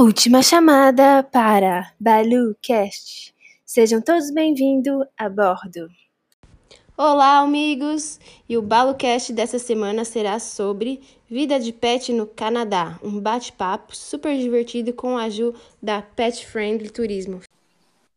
[0.00, 3.34] Última chamada para BaluCast.
[3.66, 5.88] Sejam todos bem-vindos a bordo.
[6.96, 8.20] Olá, amigos!
[8.48, 12.96] E o BaloCast dessa semana será sobre vida de pet no Canadá.
[13.02, 17.40] Um bate-papo super divertido com a Ju da Pet Friendly Turismo.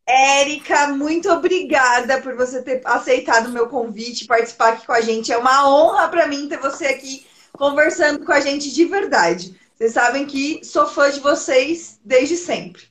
[0.06, 5.32] Érica, muito obrigada por você ter aceitado o meu convite, participar aqui com a gente.
[5.32, 9.60] É uma honra para mim ter você aqui conversando com a gente de verdade.
[9.82, 12.84] Vocês sabem que sou fã de vocês desde sempre.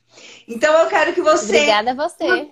[0.45, 1.55] Então eu quero que você.
[1.55, 2.51] Obrigada a você.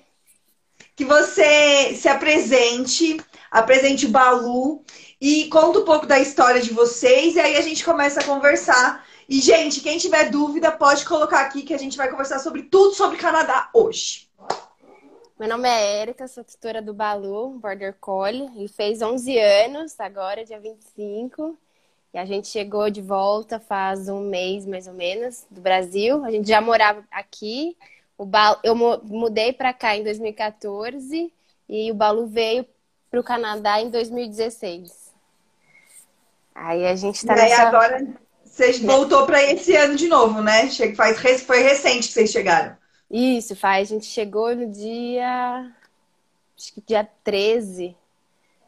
[0.96, 3.20] Que você se apresente,
[3.52, 4.82] apresente o Balu
[5.20, 7.36] e conta um pouco da história de vocês.
[7.36, 9.06] E aí a gente começa a conversar.
[9.28, 12.94] E, gente, quem tiver dúvida, pode colocar aqui que a gente vai conversar sobre tudo
[12.94, 14.30] sobre Canadá hoje.
[15.38, 18.50] Meu nome é Erika, sou tutora do Balu, Border Collie.
[18.56, 21.58] Ele fez 11 anos, agora, dia 25.
[22.14, 26.24] E a gente chegou de volta faz um mês, mais ou menos, do Brasil.
[26.26, 27.78] A gente já morava aqui.
[28.18, 31.32] O Balu, eu mudei para cá em 2014
[31.70, 32.66] e o Balu veio
[33.10, 35.14] para o Canadá em 2016.
[36.54, 37.48] Aí a gente está nessa...
[37.48, 38.08] E agora
[38.44, 40.70] você voltou para esse ano de novo, né?
[40.96, 42.76] Faz, foi recente que vocês chegaram.
[43.10, 43.90] Isso, faz.
[43.90, 45.72] A gente chegou no dia.
[46.58, 47.96] Acho que dia 13.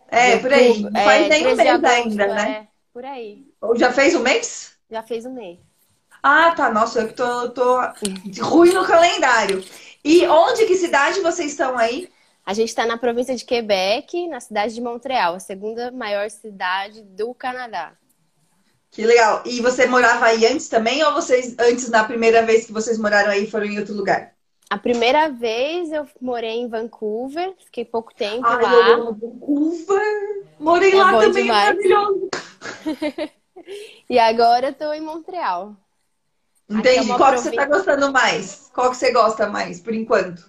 [0.07, 0.81] É, por aí.
[0.91, 2.51] Faz é, nem um mês ainda, né?
[2.51, 3.45] É, por aí.
[3.75, 4.77] Já fez um mês?
[4.89, 5.59] Já fez um mês.
[6.21, 6.69] Ah, tá.
[6.69, 7.79] Nossa, eu que tô, tô
[8.41, 9.63] ruim no calendário.
[10.03, 12.09] E onde, que cidade vocês estão aí?
[12.45, 17.03] A gente está na província de Quebec, na cidade de Montreal, a segunda maior cidade
[17.03, 17.93] do Canadá.
[18.89, 19.41] Que legal.
[19.45, 23.31] E você morava aí antes também, ou vocês, antes, na primeira vez que vocês moraram
[23.31, 24.33] aí, foram em outro lugar?
[24.71, 28.73] A primeira vez eu morei em Vancouver, fiquei pouco tempo Ai, lá.
[28.87, 30.45] Eu amo Vancouver!
[30.57, 31.75] Morei é lá também, demais.
[31.75, 32.29] maravilhoso!
[34.09, 35.75] e agora eu tô em Montreal.
[36.69, 37.11] Entendi.
[37.11, 38.71] É Qual que você tá gostando mais?
[38.73, 40.47] Qual que você gosta mais, por enquanto?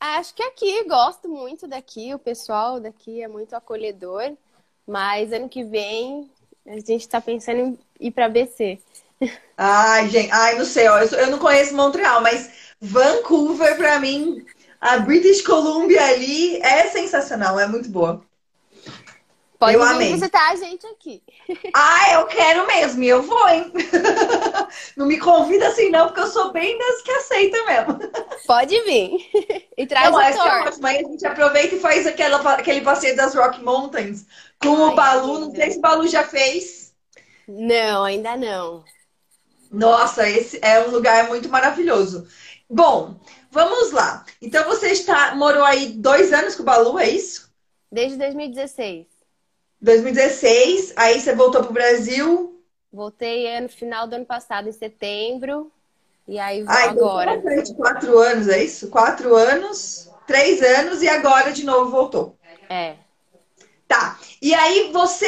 [0.00, 4.32] Acho que aqui, gosto muito daqui, o pessoal daqui é muito acolhedor.
[4.86, 6.30] Mas ano que vem
[6.66, 8.78] a gente está pensando em ir para BC.
[9.56, 14.44] Ai, gente, ai, não sei, ó, eu, eu não conheço Montreal, mas Vancouver, para mim,
[14.80, 18.22] a British Columbia ali é sensacional, é muito boa.
[19.58, 20.12] Pode eu amei.
[20.12, 21.22] visitar a gente aqui.
[21.74, 23.72] Ah, eu quero mesmo, e eu vou, hein?
[24.96, 27.98] Não me convida assim não, porque eu sou bem das que aceita mesmo.
[28.46, 29.30] Pode vir.
[29.76, 30.86] E traz não, o é ótimo.
[30.86, 34.26] Aí a gente aproveita e faz aquela, aquele passeio das Rock Mountains
[34.58, 35.38] com Ai, o Balu.
[35.40, 36.94] Não sei se o Balu já fez.
[37.48, 38.84] Não, ainda não.
[39.70, 42.26] Nossa, esse é um lugar muito maravilhoso.
[42.68, 43.18] Bom,
[43.50, 44.24] vamos lá.
[44.40, 47.50] Então você está, morou aí dois anos com o Balu, é isso?
[47.90, 49.06] Desde 2016.
[49.80, 52.62] 2016, aí você voltou para o Brasil?
[52.92, 55.70] Voltei no final do ano passado, em setembro.
[56.26, 57.42] E aí vou Ai, agora.
[57.76, 58.88] Quatro anos, é isso?
[58.88, 62.36] Quatro anos, três anos e agora de novo voltou.
[62.68, 62.96] É.
[63.86, 64.18] Tá.
[64.42, 65.26] E aí você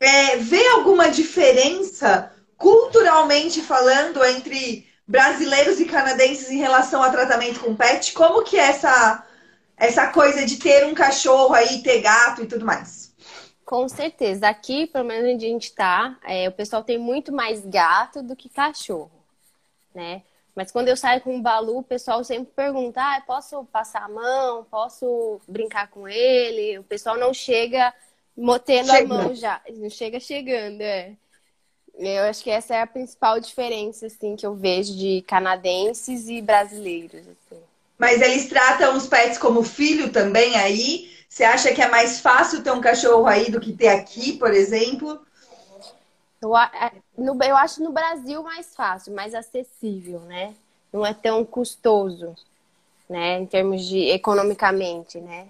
[0.00, 7.74] é, vê alguma diferença culturalmente falando entre brasileiros e canadenses em relação ao tratamento com
[7.74, 8.12] pet?
[8.12, 9.26] Como que é essa,
[9.76, 13.14] essa coisa de ter um cachorro aí, ter gato e tudo mais?
[13.64, 14.48] Com certeza.
[14.48, 18.36] Aqui, pelo menos onde a gente está, é, o pessoal tem muito mais gato do
[18.36, 19.24] que cachorro,
[19.94, 20.22] né?
[20.54, 24.08] Mas quando eu saio com o Balu, o pessoal sempre pergunta: ah, posso passar a
[24.08, 24.64] mão?
[24.70, 26.78] Posso brincar com ele?
[26.78, 27.92] O pessoal não chega
[28.36, 29.14] motendo chega.
[29.14, 29.60] a mão já.
[29.70, 31.16] Não chega chegando, é.
[31.96, 36.42] Eu acho que essa é a principal diferença, assim, que eu vejo de canadenses e
[36.42, 37.20] brasileiros.
[37.20, 37.62] Assim.
[37.96, 41.10] Mas eles tratam os pets como filho também aí?
[41.28, 44.52] Você acha que é mais fácil ter um cachorro aí do que ter aqui, por
[44.52, 45.20] exemplo?
[46.40, 50.54] Eu, é, eu acho no Brasil mais fácil, mais acessível, né?
[50.92, 52.36] Não é tão custoso,
[53.08, 53.38] né?
[53.38, 55.48] Em termos de economicamente, né?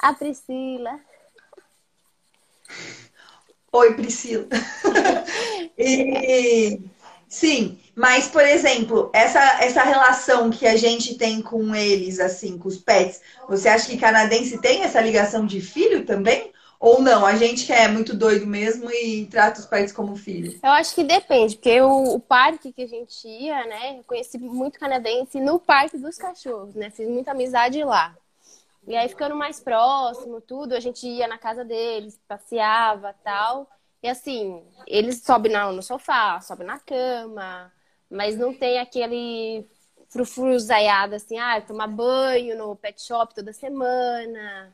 [0.00, 0.98] A Priscila.
[3.76, 4.46] Oi, Priscila.
[5.76, 6.80] e,
[7.28, 12.68] sim, mas, por exemplo, essa, essa relação que a gente tem com eles, assim, com
[12.68, 16.52] os pets, você acha que canadense tem essa ligação de filho também?
[16.80, 17.26] Ou não?
[17.26, 20.58] A gente que é muito doido mesmo e trata os pets como filho?
[20.62, 23.98] Eu acho que depende, porque o, o parque que a gente ia, né?
[23.98, 26.88] Eu conheci muito canadense no parque dos cachorros, né?
[26.88, 28.16] Fiz muita amizade lá.
[28.86, 33.68] E aí, ficando mais próximo, tudo, a gente ia na casa deles, passeava tal.
[34.02, 37.72] E assim, eles sobem no sofá, sobem na cama,
[38.08, 39.66] mas não tem aquele
[40.08, 44.72] frufruzaiado assim, ah, tomar banho no pet shop toda semana.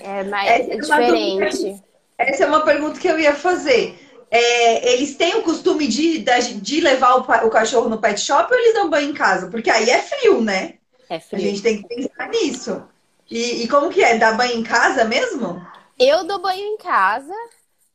[0.00, 1.82] É mais é diferente.
[2.18, 3.98] essa é uma pergunta que eu ia fazer.
[4.30, 8.58] é, eles têm o costume de, de levar o, o, cachorro no pet shop ou
[8.58, 9.48] eles dão banho em casa?
[9.48, 10.74] Porque aí é frio, né?
[11.08, 11.40] É frio.
[11.40, 12.82] A gente tem que pensar nisso.
[13.30, 14.18] E, e como que é?
[14.18, 15.64] Dá banho em casa mesmo?
[15.98, 17.34] Eu dou banho em casa,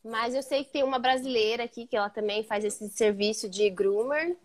[0.04, 3.70] mas eu sei que tem uma brasileira aqui que ela também faz esse serviço de
[3.70, 4.36] groomer.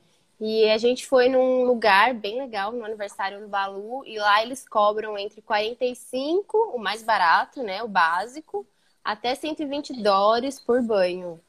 [0.41, 4.69] E a gente foi num lugar bem legal, no aniversário do Balu, e lá eles
[4.69, 8.67] cobram entre 45, o mais barato, né, o básico,
[9.03, 11.41] até 120 dólares por banho.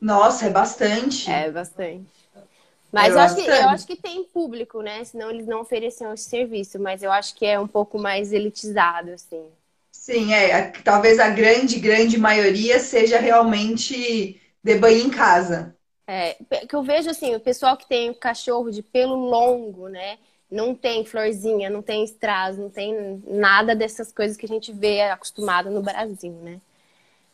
[0.00, 1.30] Nossa, é bastante.
[1.30, 2.17] É bastante.
[2.92, 5.04] Mas eu, acho que, eu acho que tem público, né?
[5.04, 9.10] Senão eles não ofereciam esse serviço, mas eu acho que é um pouco mais elitizado,
[9.10, 9.44] assim.
[9.92, 10.70] Sim, é.
[10.82, 15.76] Talvez a grande, grande maioria seja realmente de banho em casa.
[16.06, 16.36] É,
[16.66, 20.16] que eu vejo assim, o pessoal que tem cachorro de pelo longo, né?
[20.50, 25.02] Não tem florzinha, não tem strass, não tem nada dessas coisas que a gente vê
[25.02, 26.58] acostumado no Brasil, né?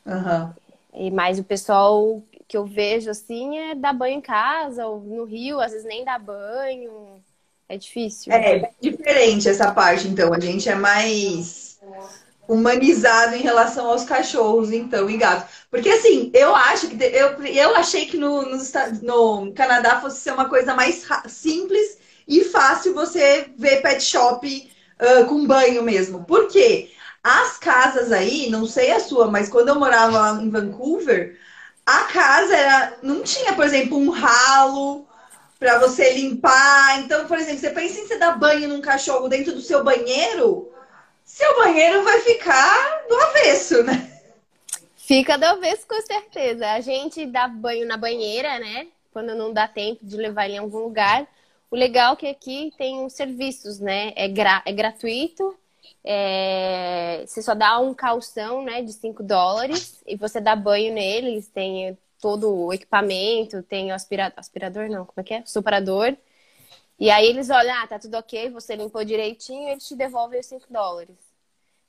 [0.05, 0.53] Uhum.
[0.95, 5.25] E mais o pessoal que eu vejo assim é dar banho em casa ou no
[5.25, 7.23] rio, às vezes nem dá banho.
[7.69, 8.33] É difícil.
[8.33, 10.33] É diferente essa parte, então.
[10.33, 11.81] A gente é mais
[12.47, 15.51] humanizado em relação aos cachorros, então, e gatos.
[15.71, 18.59] Porque assim, eu acho que eu, eu achei que no, no,
[19.47, 21.99] no Canadá fosse ser uma coisa mais simples
[22.29, 24.71] e fácil você ver pet shop
[25.01, 26.25] uh, com banho mesmo.
[26.25, 26.91] Por quê?
[27.23, 31.39] As casas aí, não sei a sua, mas quando eu morava lá em Vancouver,
[31.87, 35.07] a casa era, não tinha, por exemplo, um ralo
[35.59, 37.01] para você limpar.
[37.01, 40.73] Então, por exemplo, você pensa em você dar banho num cachorro dentro do seu banheiro,
[41.25, 44.11] seu banheiro vai ficar do avesso, né?
[44.97, 46.71] Fica do avesso com certeza.
[46.71, 48.87] A gente dá banho na banheira, né?
[49.13, 51.27] Quando não dá tempo de levar ele em algum lugar.
[51.71, 54.13] O legal é que aqui tem os serviços, né?
[54.17, 55.57] É, gra é gratuito.
[56.03, 57.25] É...
[57.27, 58.83] Você só dá um calção, né?
[58.83, 60.03] De 5 dólares.
[60.07, 61.49] E você dá banho neles.
[61.49, 63.63] Tem todo o equipamento.
[63.63, 64.39] Tem o aspirador.
[64.39, 65.43] Aspirador não, como é que é?
[65.45, 66.17] Soprador.
[66.99, 70.47] E aí eles olham, ah, tá tudo ok, você limpou direitinho, eles te devolvem os
[70.47, 71.17] 5 dólares.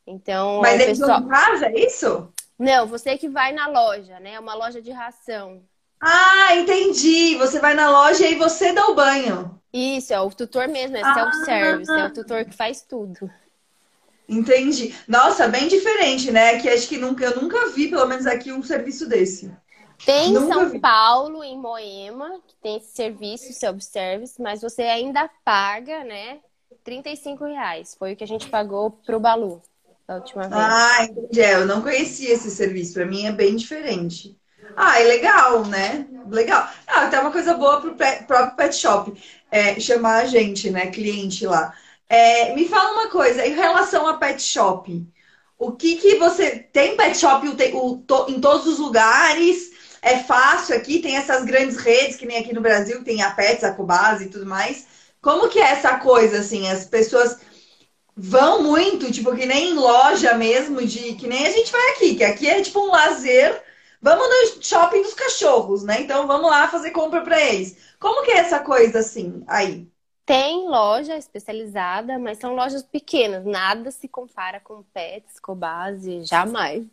[0.06, 0.62] Então.
[0.62, 1.21] Mas eles pessoal...
[1.21, 2.33] não casa, é isso?
[2.57, 4.33] Não, você que vai na loja, né?
[4.33, 5.62] É uma loja de ração.
[6.00, 7.36] Ah, entendi.
[7.36, 9.59] Você vai na loja e você dá o banho.
[9.74, 13.30] Isso, é o tutor mesmo, é ah, self-service, é o tutor que faz tudo.
[14.27, 14.95] Entendi.
[15.07, 16.60] Nossa, bem diferente, né?
[16.60, 19.51] Que acho que nunca, eu nunca vi, pelo menos aqui, um serviço desse.
[20.04, 20.80] Tem em São vi.
[20.80, 26.39] Paulo, em Moema, que tem esse serviço, self-service, mas você ainda paga, né?
[26.83, 27.95] 35 reais.
[27.98, 29.62] Foi o que a gente pagou pro Balu
[30.07, 30.54] da última vez.
[30.54, 31.42] Ah, entendi.
[31.42, 32.94] É, eu não conhecia esse serviço.
[32.94, 34.38] Para mim é bem diferente.
[34.75, 36.07] Ah, é legal, né?
[36.30, 36.68] Legal.
[36.88, 39.13] Ah, até uma coisa boa pro pet, próprio pet shop.
[39.51, 40.88] É, chamar a gente, né?
[40.88, 41.74] Cliente lá.
[42.07, 45.06] É, me fala uma coisa, em relação a pet shop.
[45.57, 46.60] O que que você...
[46.60, 49.72] Tem pet shop em todos os lugares?
[50.02, 53.63] É fácil aqui, tem essas grandes redes, que nem aqui no Brasil, tem a Pets,
[53.63, 54.86] a Cobase e tudo mais.
[55.22, 56.69] Como que é essa coisa, assim?
[56.69, 57.40] As pessoas
[58.16, 62.16] vão muito, tipo, que nem em loja mesmo, de que nem a gente vai aqui,
[62.16, 63.62] que aqui é tipo um lazer.
[64.02, 66.02] Vamos no shopping dos cachorros, né?
[66.02, 67.75] Então vamos lá fazer compra para eles.
[68.00, 69.88] Como que é essa coisa assim aí?
[70.25, 73.45] Tem loja especializada, mas são lojas pequenas.
[73.45, 76.83] Nada se compara com Pets, Cobase, jamais.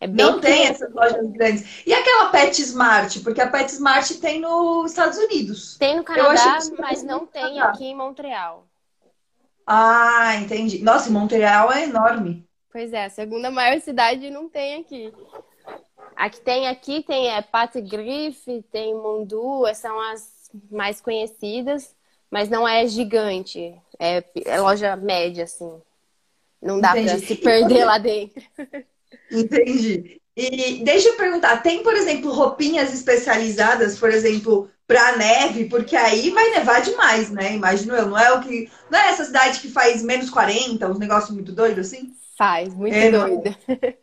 [0.00, 1.86] É não tem essas lojas grandes.
[1.86, 3.20] E aquela Pet Smart?
[3.20, 5.76] Porque a Pet Smart tem nos Estados Unidos.
[5.78, 8.66] Tem no Canadá, mas não tem aqui em Montreal.
[9.66, 10.82] Ah, entendi.
[10.82, 12.46] Nossa, Montreal é enorme.
[12.70, 15.12] Pois é, a segunda maior cidade não tem aqui.
[16.14, 21.95] A que tem aqui tem é Pat Griff, tem Mundu, são as mais conhecidas,
[22.30, 23.74] mas não é gigante.
[23.98, 25.80] É, é loja média, assim.
[26.60, 27.08] Não dá Entendi.
[27.08, 28.42] pra se perder lá dentro.
[29.30, 30.20] Entendi.
[30.36, 36.30] E deixa eu perguntar, tem, por exemplo, roupinhas especializadas, por exemplo, para neve, porque aí
[36.30, 37.54] vai nevar demais, né?
[37.54, 38.06] Imagino eu.
[38.06, 38.70] Não é o que.
[38.90, 42.12] Não é essa cidade que faz menos 40, uns negócios muito doidos assim?
[42.36, 43.56] Faz, muito é, doido.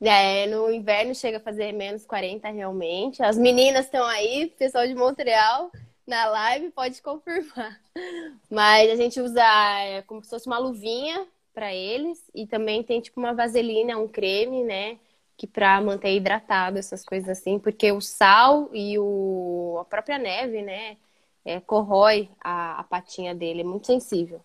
[0.00, 3.20] É, no inverno chega a fazer menos 40 realmente.
[3.20, 5.72] As meninas estão aí, pessoal de Montreal,
[6.08, 7.78] na live pode confirmar.
[8.50, 13.00] Mas a gente usa é, como se fosse uma luvinha para eles e também tem
[13.00, 14.98] tipo uma vaselina, um creme, né?
[15.38, 20.62] que para manter hidratado, essas coisas assim, porque o sal e o, a própria neve,
[20.62, 20.96] né,
[21.44, 24.44] é, corrói a, a, patinha dele, é muito sensível.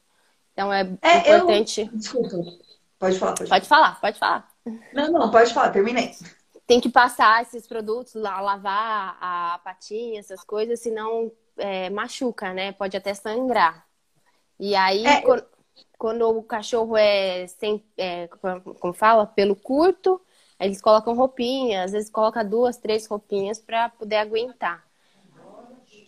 [0.53, 1.81] Então é, é importante.
[1.81, 1.97] Eu...
[1.97, 2.37] Desculpa,
[2.99, 3.33] pode falar.
[3.33, 4.47] Pode, pode falar, pode falar.
[4.93, 6.11] Não, não, pode falar, terminei.
[6.67, 12.71] Tem que passar esses produtos lá, lavar a patinha, essas coisas, senão é, machuca, né?
[12.71, 13.85] Pode até sangrar.
[14.59, 15.45] E aí, é, quando,
[15.97, 18.27] quando, o cachorro é sem, é,
[18.79, 20.21] como fala, pelo curto,
[20.59, 24.83] eles colocam roupinhas, às vezes coloca duas, três roupinhas para poder aguentar.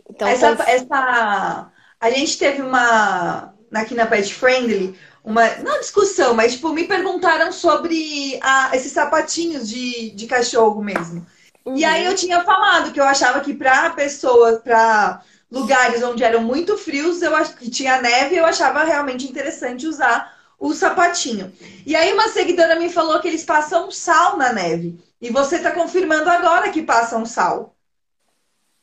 [0.09, 1.71] Então, essa, essa...
[1.99, 3.53] A gente teve uma.
[3.73, 5.55] Aqui na Pet Friendly, uma.
[5.57, 11.25] Não discussão, mas tipo, me perguntaram sobre a, esses sapatinhos de, de cachorro mesmo.
[11.65, 11.75] Uhum.
[11.75, 15.21] E aí eu tinha falado que eu achava que para pessoas, para
[15.55, 20.73] lugares onde eram muito frios, eu que tinha neve, eu achava realmente interessante usar o
[20.73, 21.49] sapatinho.
[21.85, 24.99] E aí uma seguidora me falou que eles passam sal na neve.
[25.21, 27.73] E você está confirmando agora que passam sal.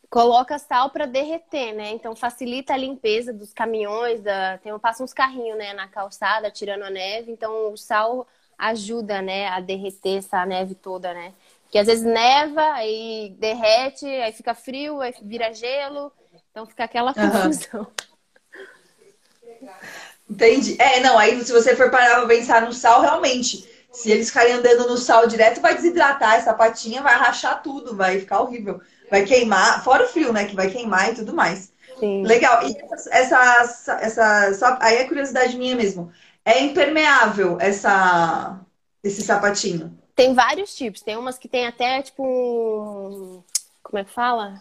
[0.09, 1.91] Coloca sal para derreter, né?
[1.91, 4.57] Então facilita a limpeza dos caminhões, da...
[4.57, 8.27] tem passa uns carrinhos, né, na calçada tirando a neve, então o sal
[8.57, 11.35] ajuda, né, a derreter essa neve toda, né?
[11.71, 16.13] Que às vezes neva, aí derrete, aí fica frio, aí vira gelo,
[16.53, 17.87] então fica aquela confusão.
[19.61, 19.69] Uhum.
[20.29, 20.77] Entendi.
[20.79, 24.53] É, não, aí se você for parar pra pensar no sal, realmente, se eles ficarem
[24.53, 28.81] andando no sal direto, vai desidratar essa patinha, vai rachar tudo, vai ficar horrível.
[29.11, 31.73] Vai queimar, fora o frio, né, que vai queimar e tudo mais.
[31.99, 32.23] Sim.
[32.23, 32.63] Legal.
[32.67, 36.13] E essa, essa, essa, só, aí é curiosidade minha mesmo.
[36.45, 38.61] É impermeável essa,
[39.03, 39.99] esse sapatinho?
[40.15, 41.01] Tem vários tipos.
[41.01, 43.43] Tem umas que tem até, tipo, um...
[43.83, 44.61] Como é que fala?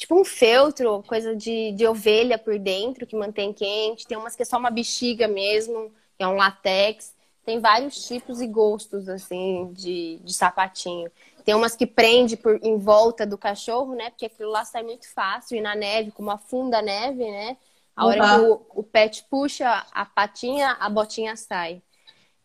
[0.00, 4.06] Tipo um feltro, coisa de, de ovelha por dentro, que mantém quente.
[4.06, 7.14] Tem umas que é só uma bexiga mesmo, que é um latex.
[7.44, 11.12] Tem vários tipos e gostos, assim, de, de sapatinho.
[11.44, 14.08] Tem umas que prende por, em volta do cachorro, né?
[14.08, 15.58] Porque aquilo lá sai muito fácil.
[15.58, 17.58] E na neve, como afunda a neve, né?
[17.94, 18.56] A hora uhum.
[18.56, 21.82] que o, o pet puxa a patinha, a botinha sai.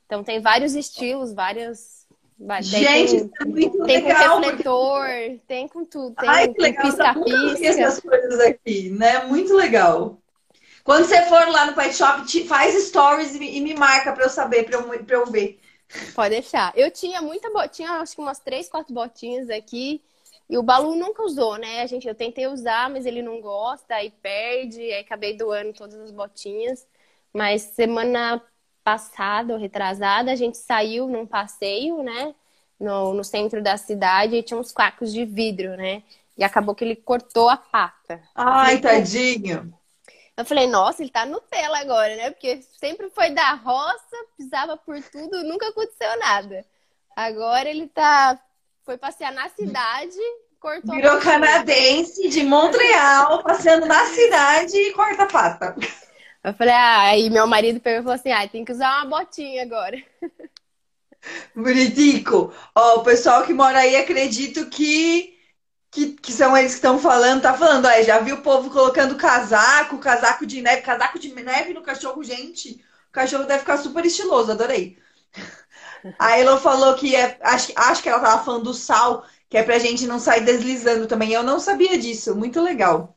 [0.06, 2.05] Então tem vários estilos, várias
[2.60, 4.36] Gente, tem, é muito tem legal.
[4.36, 5.42] com refletor, porque...
[5.48, 6.16] tem com tudo.
[6.16, 6.86] Tem, Ai, que legal.
[6.86, 7.66] pisca-pisca.
[7.66, 9.26] essas coisas aqui, né?
[9.26, 10.20] Muito legal.
[10.84, 14.66] Quando você for lá no Pet Shop, faz stories e me marca para eu saber,
[14.66, 15.60] para eu, pra eu ver.
[16.14, 16.74] Pode deixar.
[16.76, 20.02] Eu tinha muita botinha, acho que umas três, quatro botinhas aqui.
[20.48, 21.82] E o Balu nunca usou, né?
[21.82, 25.96] A gente, eu tentei usar, mas ele não gosta, aí perde, aí acabei doando todas
[25.96, 26.88] as botinhas.
[27.34, 28.42] Mas semana
[28.86, 32.36] passada ou retrasada, a gente saiu num passeio, né?
[32.80, 36.04] No, no centro da cidade e tinha uns cacos de vidro, né?
[36.38, 38.22] E acabou que ele cortou a pata.
[38.36, 39.74] Ai, tadinho.
[40.38, 42.30] Eu falei, nossa, ele tá Nutella agora, né?
[42.30, 46.64] Porque sempre foi da roça, pisava por tudo, nunca aconteceu nada.
[47.16, 48.40] Agora ele tá.
[48.84, 50.20] Foi passear na cidade,
[50.60, 50.94] cortou.
[50.94, 55.76] Virou canadense de Montreal, passeando na cidade e corta a pata.
[56.46, 59.18] Eu falei, ah, aí meu marido pegou e falou assim, ah, tem que usar uma
[59.18, 59.98] botinha agora.
[61.56, 62.54] Buritico.
[62.76, 65.36] Ó, o pessoal que mora aí, acredito que,
[65.90, 69.16] que, que são eles que estão falando, tá falando, ó, já viu o povo colocando
[69.16, 72.80] casaco, casaco de neve, casaco de neve no cachorro, gente.
[73.10, 75.00] O cachorro deve ficar super estiloso, adorei.
[76.20, 79.64] A Elon falou que é, acho, acho que ela tava falando do sal, que é
[79.64, 81.32] pra gente não sair deslizando também.
[81.34, 83.15] Eu não sabia disso, muito legal.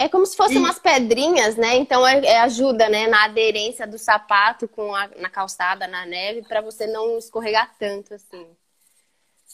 [0.00, 0.58] É como se fossem e...
[0.58, 1.76] umas pedrinhas, né?
[1.76, 6.40] Então é, é, ajuda, né, na aderência do sapato com a, na calçada, na neve,
[6.40, 8.46] para você não escorregar tanto assim.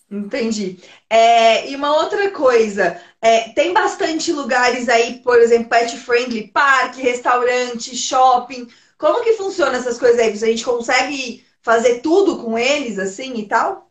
[0.09, 0.79] Entendi.
[1.11, 7.03] É, e uma outra coisa, é, tem bastante lugares aí, por exemplo, pet friendly, parque,
[7.03, 8.69] restaurante, shopping.
[8.97, 10.31] Como que funciona essas coisas aí?
[10.31, 13.86] A gente consegue fazer tudo com eles assim e tal?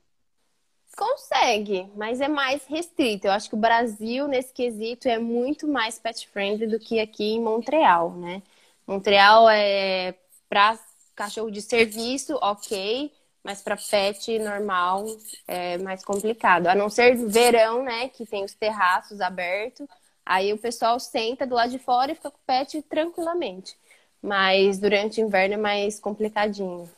[0.96, 3.28] Consegue, mas é mais restrito.
[3.28, 7.34] Eu acho que o Brasil, nesse quesito, é muito mais pet friendly do que aqui
[7.34, 8.42] em Montreal, né?
[8.88, 10.16] Montreal é
[10.48, 10.80] para
[11.14, 13.12] cachorro de serviço, ok,
[13.44, 15.06] mas para pet normal
[15.48, 16.68] é mais complicado.
[16.68, 19.88] A não ser verão, né, que tem os terraços abertos,
[20.25, 23.78] aí o pessoal senta do lado de fora e fica com o pet tranquilamente.
[24.22, 26.90] Mas durante o inverno é mais complicadinho.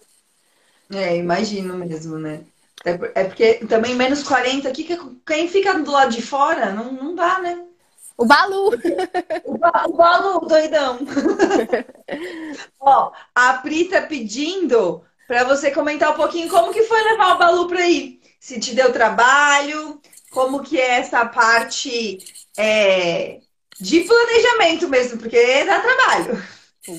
[0.94, 2.46] É, imagino mesmo, né?
[2.86, 4.88] É, é porque também menos 40 aqui,
[5.26, 7.64] quem fica do lado de fora não, não dá, né?
[8.18, 8.70] O Balu!
[9.46, 11.00] O, ba, o Balu, doidão!
[12.80, 17.38] Ó, a Pri tá pedindo para você comentar um pouquinho como que foi levar o
[17.38, 18.20] Balu para ir.
[18.40, 22.18] Se te deu trabalho, como que é essa parte
[22.58, 23.40] é,
[23.80, 26.44] de planejamento mesmo, porque dá trabalho.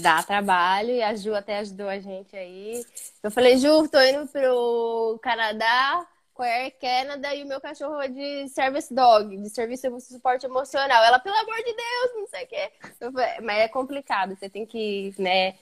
[0.02, 2.84] Dá trabalho e a Ju até ajudou a gente aí.
[3.22, 8.00] Eu falei, Ju, tô indo pro Canadá com a Air Canada e o meu cachorro
[8.00, 11.02] é de service dog, de serviço de suporte emocional.
[11.02, 12.70] Ela, pelo amor de Deus, não sei o quê.
[12.98, 15.54] Falei, mas é complicado, você tem que, né,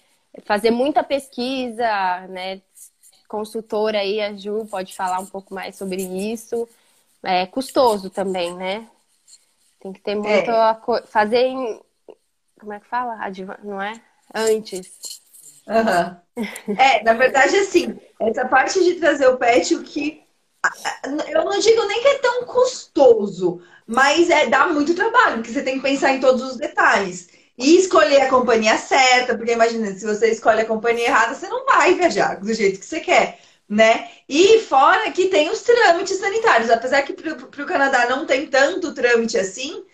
[0.45, 2.61] fazer muita pesquisa, né?
[3.29, 6.69] Consultora aí, a Ju pode falar um pouco mais sobre isso.
[7.23, 8.89] É custoso também, né?
[9.81, 10.51] Tem que ter muito.
[10.51, 11.07] É.
[11.07, 11.81] Fazer em.
[12.61, 13.19] Como é que fala?
[13.65, 14.01] Não é?
[14.37, 14.93] Antes.
[15.67, 16.77] Uhum.
[16.79, 20.23] É, na verdade, assim, essa parte de trazer o pet, o que
[21.33, 25.63] Eu não digo nem que é tão custoso, mas é dá muito trabalho, porque você
[25.63, 27.29] tem que pensar em todos os detalhes.
[27.59, 31.65] E escolher a companhia certa, porque imagina, se você escolhe a companhia errada, você não
[31.65, 34.11] vai viajar do jeito que você quer, né?
[34.29, 38.93] E fora que tem os trâmites sanitários, apesar que para o Canadá não tem tanto
[38.93, 39.85] trâmite assim,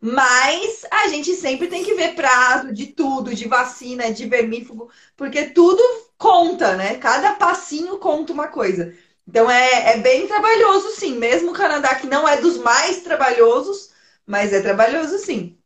[0.00, 5.50] mas a gente sempre tem que ver prazo de tudo, de vacina, de vermífugo, porque
[5.50, 5.82] tudo
[6.16, 6.96] conta, né?
[6.96, 8.94] Cada passinho conta uma coisa.
[9.28, 11.16] Então é, é bem trabalhoso, sim.
[11.16, 13.90] Mesmo o Canadá, que não é dos mais trabalhosos,
[14.26, 15.58] mas é trabalhoso, sim.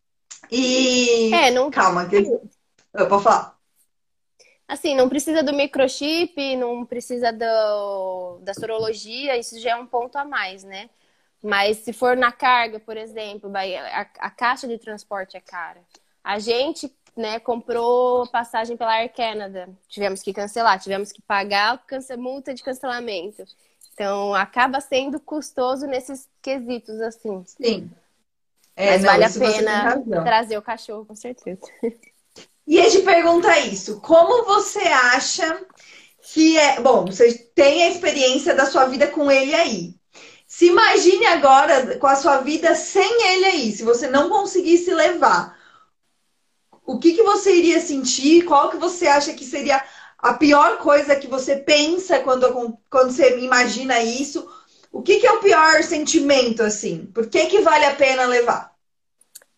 [0.51, 1.33] E.
[1.33, 1.71] É, não.
[1.71, 2.17] Calma, que...
[2.17, 3.55] eu posso falar.
[4.67, 10.17] Assim, não precisa do microchip, não precisa do, da sorologia, isso já é um ponto
[10.17, 10.89] a mais, né?
[11.45, 15.83] Mas se for na carga, por exemplo, a, a caixa de transporte é cara.
[16.25, 19.69] A gente né, comprou passagem pela Air Canada.
[19.87, 23.45] Tivemos que cancelar, tivemos que pagar a multa de cancelamento.
[23.93, 27.45] Então, acaba sendo custoso nesses quesitos, assim.
[27.47, 27.91] Sim.
[28.75, 31.61] É, Mas não, vale a pena trazer o cachorro, com certeza.
[32.67, 35.61] E a gente pergunta isso: como você acha
[36.33, 36.81] que é.
[36.81, 39.95] Bom, você tem a experiência da sua vida com ele aí.
[40.55, 45.59] Se imagine agora com a sua vida sem ele aí, se você não conseguisse levar.
[46.87, 48.45] O que, que você iria sentir?
[48.45, 49.85] Qual que você acha que seria
[50.17, 54.49] a pior coisa que você pensa quando, quando você imagina isso?
[54.93, 57.07] O que, que é o pior sentimento, assim?
[57.07, 58.77] Por que, que vale a pena levar?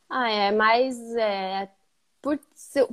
[0.09, 1.69] Ah, é, mas é,
[2.23, 2.41] por,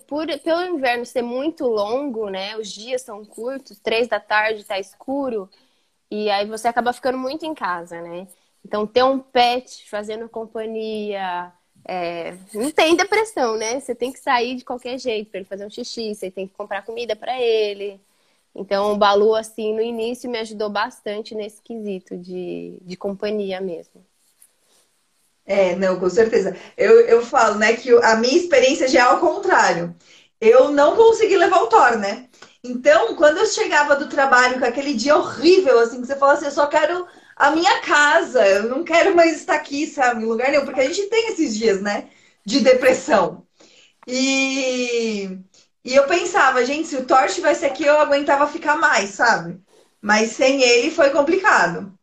[0.07, 2.57] por, pelo inverno ser muito longo, né?
[2.57, 5.49] Os dias são curtos, três da tarde tá escuro,
[6.13, 8.27] e aí você acaba ficando muito em casa, né?
[8.63, 11.51] Então, ter um pet fazendo companhia,
[11.83, 13.79] é, não tem depressão, né?
[13.79, 16.53] Você tem que sair de qualquer jeito para ele fazer um xixi, você tem que
[16.53, 17.99] comprar comida para ele.
[18.53, 24.05] Então, o Balu, assim, no início me ajudou bastante nesse quesito de, de companhia mesmo.
[25.47, 26.55] É, não, com certeza.
[26.77, 29.95] Eu, eu falo, né, que a minha experiência já é ao contrário.
[30.39, 32.29] Eu não consegui levar o Thor, né?
[32.65, 36.45] Então, quando eu chegava do trabalho com aquele dia horrível, assim, que você fala assim,
[36.45, 40.49] eu só quero a minha casa, eu não quero mais estar aqui, sabe, em lugar
[40.49, 42.07] nenhum, porque a gente tem esses dias, né,
[42.45, 43.45] de depressão.
[44.07, 45.39] E,
[45.83, 49.61] e eu pensava, gente, se o Thor estivesse aqui, eu aguentava ficar mais, sabe?
[50.01, 51.93] Mas sem ele foi complicado.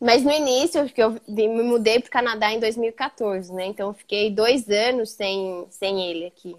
[0.00, 3.66] Mas no início, porque eu me mudei para o Canadá em 2014, né?
[3.66, 6.56] Então eu fiquei dois anos sem, sem ele aqui.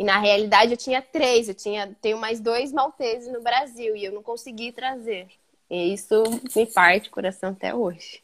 [0.00, 4.02] E na realidade eu tinha três, eu tinha, tenho mais dois malteses no Brasil e
[4.02, 5.28] eu não consegui trazer.
[5.68, 6.22] E isso
[6.56, 8.22] me parte o coração até hoje.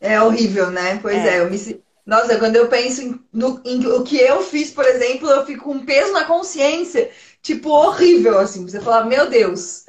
[0.00, 1.00] É horrível, né?
[1.02, 1.38] Pois é.
[1.38, 1.82] é eu me...
[2.06, 5.64] Nossa, quando eu penso em, no, em o que eu fiz, por exemplo, eu fico
[5.64, 7.10] com um peso na consciência,
[7.42, 8.62] tipo, horrível, assim.
[8.62, 9.86] Você fala, meu Deus.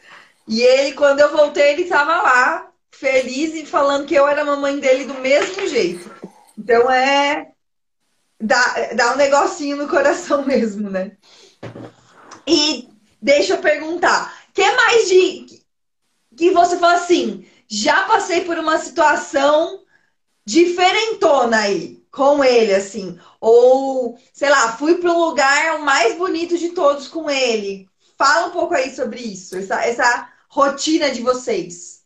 [0.47, 4.79] E ele, quando eu voltei, ele tava lá, feliz e falando que eu era mamãe
[4.79, 6.09] dele do mesmo jeito.
[6.57, 7.50] Então é.
[8.41, 11.11] Dá, dá um negocinho no coração mesmo, né?
[12.47, 12.89] E
[13.21, 15.61] deixa eu perguntar, que mais de
[16.35, 19.83] que você fala assim, já passei por uma situação
[20.45, 26.69] diferentona aí com ele, assim, ou sei lá, fui para o lugar mais bonito de
[26.69, 27.87] todos com ele.
[28.17, 32.00] Fala um pouco aí sobre isso, essa, essa rotina de vocês.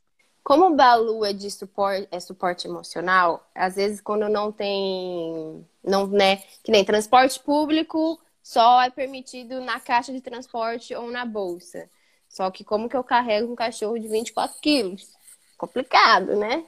[0.46, 6.06] Como o Balu é de suporte, é suporte emocional, às vezes quando não tem, não,
[6.06, 11.90] né, que nem transporte público, só é permitido na caixa de transporte ou na bolsa.
[12.30, 15.12] Só que como que eu carrego um cachorro de 24 quilos?
[15.58, 16.64] Complicado, né?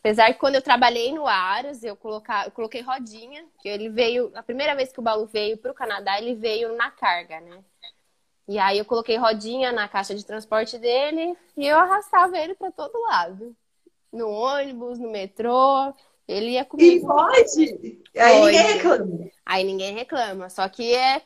[0.00, 4.32] Apesar que quando eu trabalhei no Aras, eu, colocar, eu coloquei rodinha, que ele veio,
[4.34, 7.62] a primeira vez que o Balu veio para o Canadá, ele veio na carga, né?
[8.48, 12.70] E aí eu coloquei rodinha na caixa de transporte dele e eu arrastava ele para
[12.72, 13.56] todo lado.
[14.12, 15.94] No ônibus, no metrô,
[16.26, 17.04] ele ia comigo.
[17.04, 18.02] E pode?
[18.16, 18.56] Aí pode.
[18.56, 19.30] ninguém reclama.
[19.46, 20.50] Aí ninguém reclama.
[20.50, 21.22] Só que é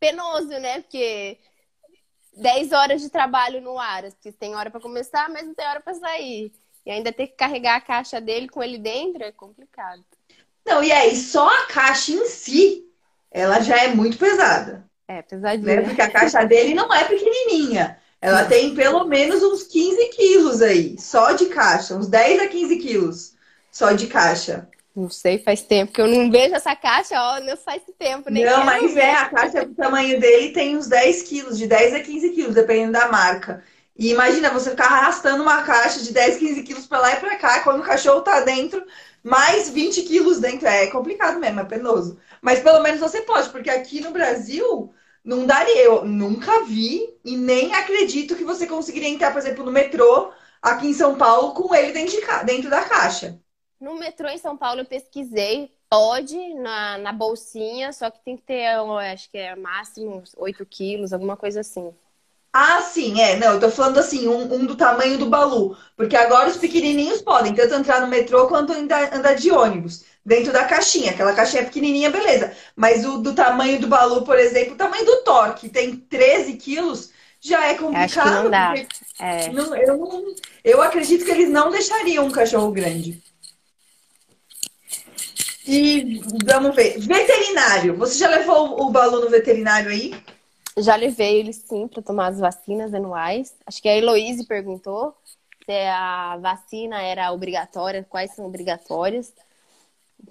[0.00, 0.80] penoso, né?
[0.80, 1.38] Porque
[2.36, 5.80] 10 horas de trabalho no ar, porque tem hora para começar, mas não tem hora
[5.80, 6.52] para sair.
[6.84, 10.04] E ainda ter que carregar a caixa dele com ele dentro é complicado.
[10.66, 12.84] Não, e aí, só a caixa em si,
[13.30, 14.88] ela já é muito pesada.
[15.08, 15.76] É, pesadinha.
[15.76, 15.82] Né?
[15.82, 17.98] Porque a caixa dele não é pequenininha.
[18.20, 22.76] Ela tem pelo menos uns 15 quilos aí, só de caixa, uns 10 a 15
[22.78, 23.34] quilos
[23.70, 24.66] só de caixa.
[24.96, 28.44] Não sei, faz tempo que eu não vejo essa caixa, ó, não faz tempo, nem
[28.44, 32.00] Não, mas é, a caixa do tamanho dele tem uns 10 quilos, de 10 a
[32.00, 33.62] 15 quilos, dependendo da marca.
[33.96, 37.36] E imagina você ficar arrastando uma caixa de 10, 15 quilos pra lá e pra
[37.36, 38.82] cá, quando o cachorro tá dentro,
[39.24, 40.68] mais 20 quilos dentro.
[40.68, 42.18] É complicado mesmo, é penoso.
[42.42, 45.82] Mas pelo menos você pode, porque aqui no Brasil não daria.
[45.82, 50.32] Eu nunca vi e nem acredito que você conseguiria entrar, por exemplo, no metrô
[50.62, 53.40] aqui em São Paulo com ele dentro, de, dentro da caixa.
[53.80, 58.42] No metrô em São Paulo eu pesquisei, pode na, na bolsinha, só que tem que
[58.42, 58.66] ter,
[59.12, 61.94] acho que é máximo 8 quilos, alguma coisa assim.
[62.56, 63.34] Ah, sim, é.
[63.34, 65.76] Não, eu tô falando assim, um, um, do tamanho do balu.
[65.96, 70.04] Porque agora os pequenininhos podem tanto entrar no metrô quanto andar de ônibus.
[70.24, 71.10] Dentro da caixinha.
[71.10, 72.52] Aquela caixinha pequenininha, beleza.
[72.76, 76.52] Mas o do tamanho do balu, por exemplo, o tamanho do Thor, que tem 13
[76.52, 78.04] quilos, já é complicado.
[78.04, 78.74] Acho que não dá.
[79.18, 79.50] É.
[79.50, 83.20] Não, eu, não, eu acredito que eles não deixariam um cachorro grande.
[85.66, 87.00] E vamos ver.
[87.00, 87.96] Veterinário.
[87.96, 90.14] Você já levou o balu no veterinário aí?
[90.76, 93.56] Já levei ele sim para tomar as vacinas anuais.
[93.64, 95.16] Acho que a Heloíse perguntou
[95.64, 99.32] se a vacina era obrigatória, quais são obrigatórias.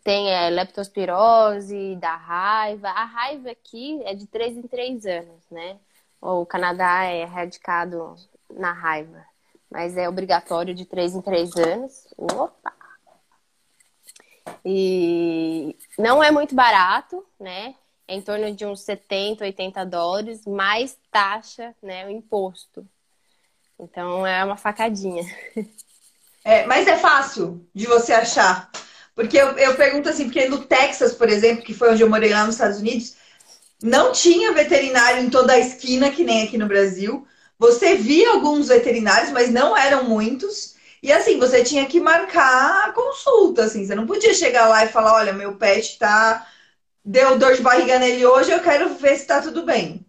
[0.03, 2.89] Tem é, leptospirose, da raiva.
[2.89, 5.77] A raiva aqui é de 3 em 3 anos, né?
[6.21, 8.15] O Canadá é radicado
[8.49, 9.25] na raiva,
[9.69, 12.07] mas é obrigatório de 3 em 3 anos.
[12.17, 12.73] Opa!
[14.65, 17.75] E não é muito barato, né?
[18.07, 22.85] Em torno de uns 70, 80 dólares, mais taxa, né, o imposto.
[23.79, 25.23] Então é uma facadinha.
[26.45, 28.69] É, mas é fácil de você achar.
[29.15, 32.33] Porque eu, eu pergunto assim, porque no Texas, por exemplo, que foi onde eu morei
[32.33, 33.15] lá nos Estados Unidos,
[33.81, 37.25] não tinha veterinário em toda a esquina, que nem aqui no Brasil.
[37.57, 40.75] Você via alguns veterinários, mas não eram muitos.
[41.01, 43.85] E assim, você tinha que marcar a consulta, assim.
[43.85, 46.45] Você não podia chegar lá e falar, olha, meu pet tá
[47.03, 50.05] deu dor de barriga nele hoje, eu quero ver se tá tudo bem.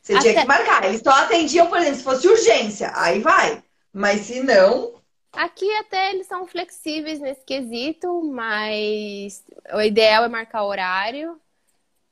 [0.00, 0.30] Você Até...
[0.30, 0.84] tinha que marcar.
[0.84, 3.62] Eles só atendiam, por exemplo, se fosse urgência, aí vai.
[3.92, 4.94] Mas se não.
[5.32, 11.40] Aqui até eles são flexíveis nesse quesito, mas o ideal é marcar horário.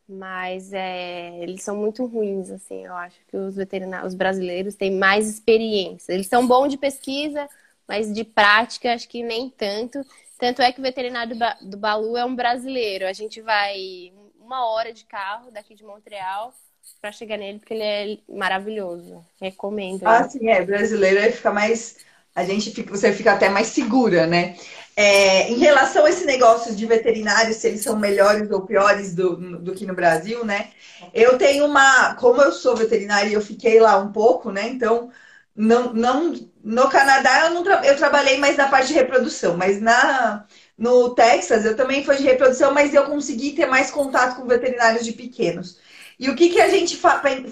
[0.09, 2.87] Mas é, eles são muito ruins, assim.
[2.87, 6.13] Eu acho que os veterinários, os brasileiros têm mais experiência.
[6.13, 7.49] Eles são bons de pesquisa,
[7.87, 10.01] mas de prática acho que nem tanto.
[10.39, 13.07] Tanto é que o veterinário do Balu é um brasileiro.
[13.07, 16.55] A gente vai uma hora de carro daqui de Montreal
[17.01, 19.25] para chegar nele, porque ele é maravilhoso.
[19.41, 20.07] Recomendo.
[20.07, 20.65] Ah, sim, é.
[20.65, 21.97] Brasileiro fica mais.
[22.35, 24.57] A gente fica, você fica até mais segura, né?
[24.97, 29.37] É, em relação a esse negócio de veterinários, se eles são melhores ou piores do,
[29.59, 30.71] do que no Brasil, né?
[31.13, 32.15] Eu tenho uma.
[32.15, 34.69] Como eu sou veterinária e eu fiquei lá um pouco, né?
[34.69, 35.11] Então,
[35.59, 39.81] não, não, no Canadá eu, não tra eu trabalhei mais na parte de reprodução, mas
[39.81, 44.47] na, no Texas eu também fui de reprodução, mas eu consegui ter mais contato com
[44.47, 45.81] veterinários de pequenos.
[46.17, 47.01] E o que, que a gente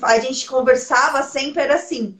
[0.02, 2.16] a gente conversava sempre era assim: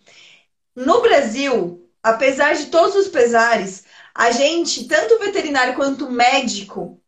[0.75, 7.01] no Brasil, apesar de todos os pesares, a gente, tanto veterinário quanto médico,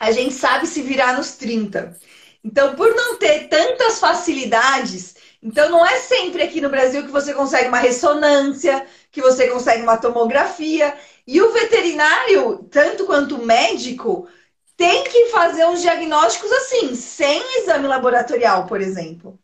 [0.00, 1.96] a gente sabe se virar nos 30.
[2.44, 5.15] Então, por não ter tantas facilidades,
[5.46, 9.80] então, não é sempre aqui no Brasil que você consegue uma ressonância, que você consegue
[9.80, 10.92] uma tomografia.
[11.24, 14.26] E o veterinário, tanto quanto o médico,
[14.76, 19.38] tem que fazer uns diagnósticos assim, sem exame laboratorial, por exemplo.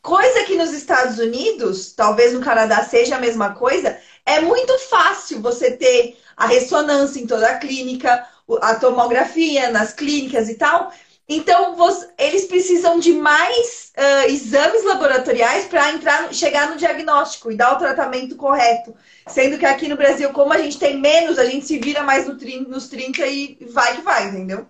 [0.00, 5.42] Coisa que nos Estados Unidos, talvez no Canadá seja a mesma coisa, é muito fácil
[5.42, 8.24] você ter a ressonância em toda a clínica,
[8.62, 10.92] a tomografia nas clínicas e tal.
[11.28, 17.56] Então, você, eles precisam de mais uh, exames laboratoriais para entrar, chegar no diagnóstico e
[17.56, 18.96] dar o tratamento correto.
[19.26, 22.26] Sendo que aqui no Brasil, como a gente tem menos, a gente se vira mais
[22.26, 22.34] no,
[22.66, 24.66] nos 30 e vai que vai, entendeu?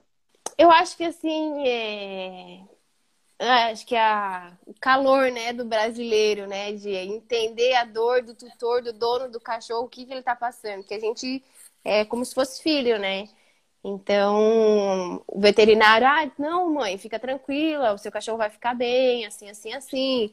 [0.59, 2.61] Eu acho que assim, é...
[3.71, 4.53] acho que a...
[4.66, 6.73] o calor né, do brasileiro, né?
[6.73, 10.35] De entender a dor do tutor, do dono do cachorro, o que, que ele está
[10.35, 10.83] passando.
[10.83, 11.40] Que a gente
[11.85, 13.29] é como se fosse filho, né?
[13.82, 19.48] Então, o veterinário, ah, não, mãe, fica tranquila, o seu cachorro vai ficar bem, assim,
[19.48, 20.32] assim, assim.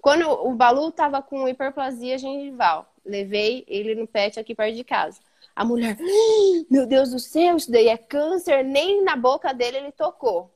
[0.00, 5.20] Quando o Balu estava com hiperplasia gengival, levei ele no pet aqui perto de casa.
[5.54, 5.96] A mulher,
[6.70, 10.50] meu Deus do céu, isso daí é câncer, nem na boca dele ele tocou.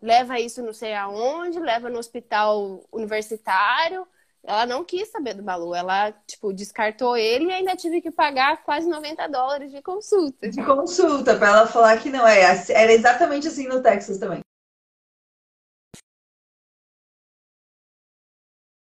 [0.00, 4.06] Leva isso não sei aonde, leva no hospital universitário.
[4.44, 5.74] Ela não quis saber do Balu.
[5.74, 10.48] Ela, tipo, descartou ele e ainda tive que pagar quase 90 dólares de consulta.
[10.48, 12.40] De consulta, para ela falar que não é.
[12.70, 14.40] Era exatamente assim no Texas também.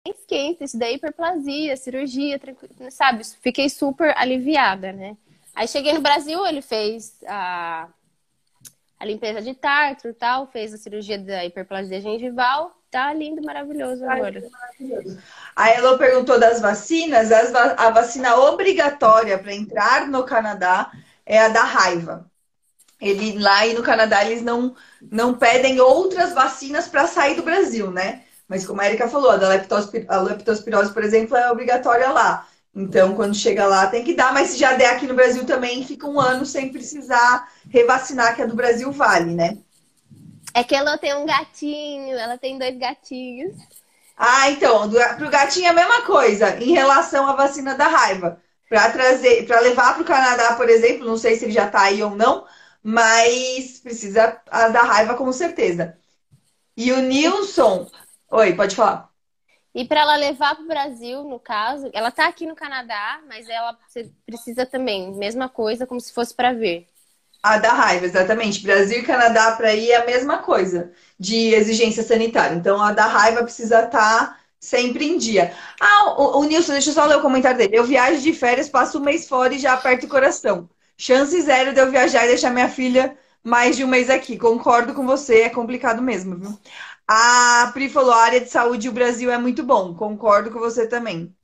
[0.06, 2.40] Esquenta, isso daí hiperplasia, cirurgia,
[2.90, 3.24] sabe?
[3.24, 5.16] Fiquei super aliviada, né?
[5.54, 7.88] Aí cheguei no Brasil, ele fez a,
[8.98, 14.12] a limpeza de tártaro tal, fez a cirurgia da hiperplasia gengival Tá lindo, maravilhoso tá
[14.12, 14.40] agora.
[14.40, 15.18] Lindo, maravilhoso.
[15.54, 17.30] A Elo perguntou das vacinas.
[17.32, 20.90] a vacina obrigatória para entrar no Canadá
[21.26, 22.30] é a da raiva.
[23.00, 27.90] Ele, lá e no Canadá eles não, não pedem outras vacinas para sair do Brasil,
[27.90, 28.24] né?
[28.48, 32.48] Mas como a Erika falou, a, da leptospirose, a leptospirose, por exemplo, é obrigatória lá.
[32.74, 35.84] Então, quando chega lá, tem que dar, mas se já der aqui no Brasil também,
[35.84, 39.58] fica um ano sem precisar revacinar, que a do Brasil vale, né?
[40.54, 43.56] É que ela tem um gatinho, ela tem dois gatinhos.
[44.16, 48.40] Ah, então, para o gatinho é a mesma coisa em relação à vacina da raiva.
[48.68, 51.82] Para trazer, para levar para o Canadá, por exemplo, não sei se ele já está
[51.82, 52.44] aí ou não,
[52.82, 55.96] mas precisa a da raiva com certeza.
[56.76, 57.90] E o Nilson,
[58.30, 59.10] oi, pode falar.
[59.74, 63.48] E para ela levar para o Brasil, no caso, ela está aqui no Canadá, mas
[63.48, 63.78] ela
[64.26, 66.88] precisa também, mesma coisa, como se fosse para ver.
[67.42, 68.62] A da raiva, exatamente.
[68.62, 72.54] Brasil e Canadá para ir é a mesma coisa de exigência sanitária.
[72.56, 75.54] Então a da raiva precisa estar tá sempre em dia.
[75.80, 77.76] Ah, o, o Nilson, deixa eu só ler o comentário dele.
[77.76, 80.68] Eu viajo de férias, passo um mês fora e já aperto o coração.
[80.96, 84.36] Chance zero de eu viajar e deixar minha filha mais de um mês aqui.
[84.36, 86.58] Concordo com você, é complicado mesmo, viu?
[87.06, 89.94] A Pri falou, a área de saúde o Brasil é muito bom.
[89.94, 91.34] Concordo com você também.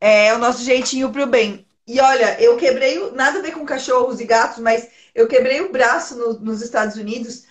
[0.00, 1.66] É o nosso jeitinho pro bem.
[1.86, 4.88] E olha, eu quebrei, nada a ver com cachorros e gatos, mas
[5.20, 7.44] eu quebrei o braço no, nos Estados Unidos.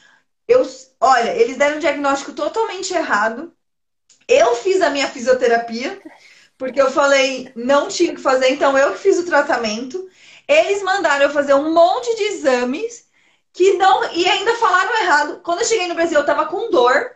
[0.47, 0.67] Eu,
[0.99, 3.53] olha, eles deram um diagnóstico totalmente errado.
[4.27, 6.01] Eu fiz a minha fisioterapia,
[6.57, 10.09] porque eu falei, não tinha que fazer, então eu que fiz o tratamento.
[10.47, 13.07] Eles mandaram eu fazer um monte de exames
[13.53, 14.11] que não.
[14.13, 15.41] E ainda falaram errado.
[15.43, 17.11] Quando eu cheguei no Brasil, eu tava com dor.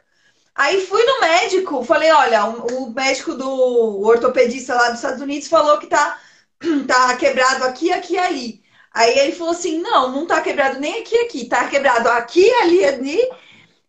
[0.56, 5.48] Aí fui no médico, falei, olha, o, médico do o ortopedista lá dos Estados Unidos
[5.48, 6.20] falou que tá,
[6.88, 8.63] tá quebrado aqui, aqui e ali.
[8.94, 12.86] Aí ele falou assim: não, não tá quebrado nem aqui, aqui, tá quebrado aqui, ali,
[12.86, 13.30] ali,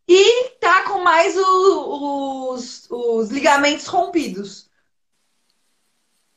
[0.08, 4.70] e tá com mais o, os, os ligamentos rompidos.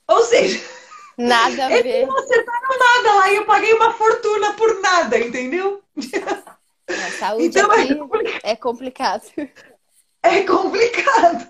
[0.07, 0.61] Ou seja,
[1.17, 2.05] nada a ver.
[2.05, 5.81] Não acertaram nada lá e eu paguei uma fortuna por nada, entendeu?
[6.89, 8.41] A saúde então, é é complicado.
[8.43, 9.31] é complicado.
[10.23, 11.47] É complicado.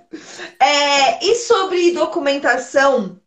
[0.60, 3.20] É, e sobre documentação,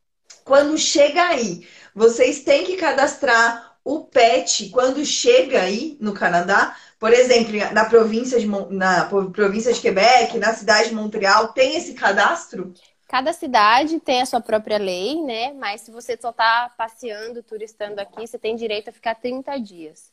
[0.45, 7.13] quando chega aí, vocês têm que cadastrar o PET, quando chega aí no Canadá, por
[7.13, 12.75] exemplo, na província de, na província de Quebec, na cidade de Montreal, tem esse cadastro?
[13.09, 15.53] Cada cidade tem a sua própria lei, né?
[15.55, 20.11] Mas se você só está passeando, turistando aqui, você tem direito a ficar 30 dias.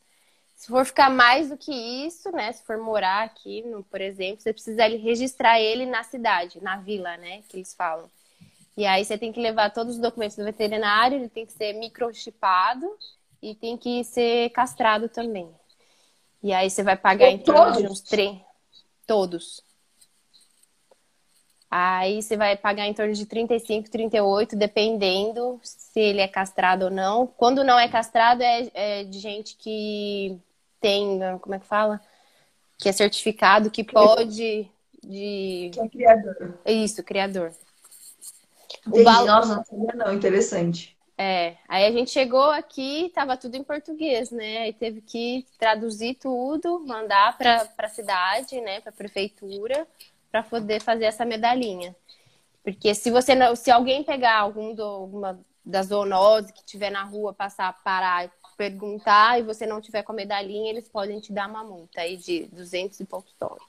[0.56, 2.52] Se for ficar mais do que isso, né?
[2.52, 7.16] Se for morar aqui, no, por exemplo, você precisa registrar ele na cidade, na vila,
[7.18, 7.44] né?
[7.48, 8.10] Que eles falam.
[8.76, 11.74] E aí você tem que levar todos os documentos do veterinário, ele tem que ser
[11.74, 12.88] microchipado
[13.42, 15.50] e tem que ser castrado também.
[16.42, 18.38] E aí você vai pagar em torno de uns três.
[19.06, 19.64] Todos.
[21.70, 26.92] Aí você vai pagar em torno de 35, 38, dependendo se ele é castrado ou
[26.92, 27.28] não.
[27.28, 30.40] Quando não é castrado, é, é de gente que
[30.80, 32.00] tem, como é que fala?
[32.78, 34.70] Que é certificado, que pode.
[35.04, 35.70] De...
[35.74, 36.60] Que é criador.
[36.66, 37.54] Isso, criador.
[38.86, 39.02] Entendi.
[39.02, 39.26] O bal...
[39.26, 40.97] Nossa, não não, interessante.
[41.18, 44.60] É, aí a gente chegou aqui, tava tudo em português, né?
[44.60, 49.88] Aí teve que traduzir tudo, mandar para a cidade, né, para a prefeitura,
[50.32, 51.96] para poder fazer essa medalhinha.
[52.64, 57.04] Porque se você não, se alguém pegar algum do, alguma das zoonoses que tiver na
[57.04, 61.50] rua, passar, parar, perguntar e você não tiver com a medalhinha, eles podem te dar
[61.50, 63.66] uma multa aí de 200 e poucos dólares.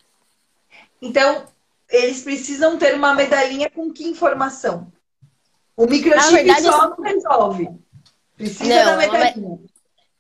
[1.01, 1.47] Então,
[1.89, 4.93] eles precisam ter uma medalhinha com que informação?
[5.79, 7.69] O microchip verdade, só não resolve.
[8.37, 9.59] Precisa não, da medalhinha.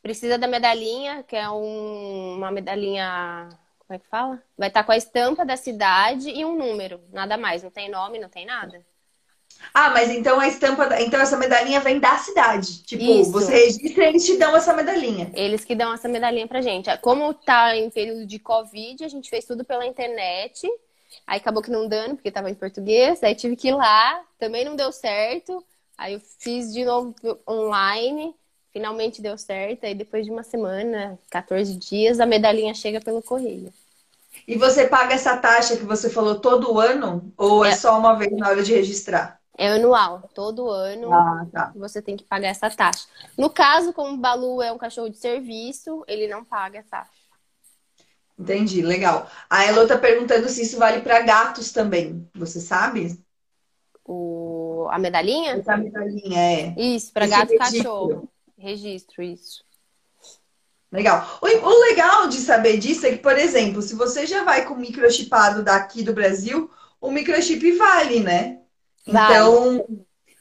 [0.00, 3.48] Precisa da medalhinha, que é um, uma medalhinha.
[3.80, 4.40] Como é que fala?
[4.56, 7.00] Vai estar com a estampa da cidade e um número.
[7.12, 7.64] Nada mais.
[7.64, 8.86] Não tem nome, não tem nada.
[9.74, 10.88] Ah, mas então a estampa.
[11.00, 12.84] Então essa medalhinha vem da cidade.
[12.84, 13.32] Tipo, Isso.
[13.32, 15.32] você registra e eles te dão essa medalhinha.
[15.34, 16.88] Eles que dão essa medalhinha pra gente.
[16.98, 20.68] Como tá em período de Covid, a gente fez tudo pela internet.
[21.26, 23.22] Aí acabou que não dando, porque estava em português.
[23.22, 25.64] Aí tive que ir lá, também não deu certo.
[25.96, 27.14] Aí eu fiz de novo
[27.48, 28.34] online,
[28.72, 29.84] finalmente deu certo.
[29.84, 33.72] Aí depois de uma semana, 14 dias, a medalhinha chega pelo correio.
[34.46, 37.32] E você paga essa taxa que você falou todo ano?
[37.36, 39.38] Ou é, é só uma vez na hora de registrar?
[39.56, 41.72] É anual, todo ano ah, tá.
[41.74, 43.08] você tem que pagar essa taxa.
[43.36, 47.17] No caso, como o Balu é um cachorro de serviço, ele não paga a taxa.
[48.38, 49.28] Entendi, legal.
[49.50, 52.28] A Elo tá perguntando se isso vale para gatos também.
[52.34, 53.18] Você sabe?
[54.04, 54.86] O...
[54.90, 55.52] A medalhinha?
[55.52, 56.74] Essa medalhinha, é.
[56.76, 58.28] Isso, para gato e cachorro.
[58.56, 59.62] Registro, isso.
[60.90, 61.38] Legal.
[61.42, 64.74] O, o, legal de saber disso é que, por exemplo, se você já vai com
[64.74, 66.70] microchipado daqui do Brasil,
[67.00, 68.60] o microchip vale, né?
[69.06, 69.34] Vale.
[69.34, 69.86] Então,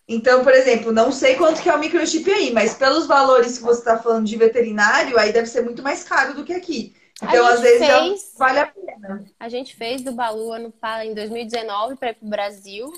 [0.07, 3.63] então, por exemplo, não sei quanto que é o microchip aí, mas pelos valores que
[3.63, 6.95] você está falando de veterinário, aí deve ser muito mais caro do que aqui.
[7.21, 9.25] Então, às vezes, fez, vale a pena.
[9.39, 12.93] A gente fez do Balu ano, em 2019 para ir para o Brasil.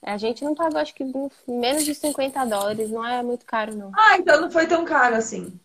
[0.00, 1.04] A gente não pagou, acho que
[1.46, 3.90] menos de 50 dólares, não é muito caro, não.
[3.96, 5.58] Ah, então não foi tão caro assim.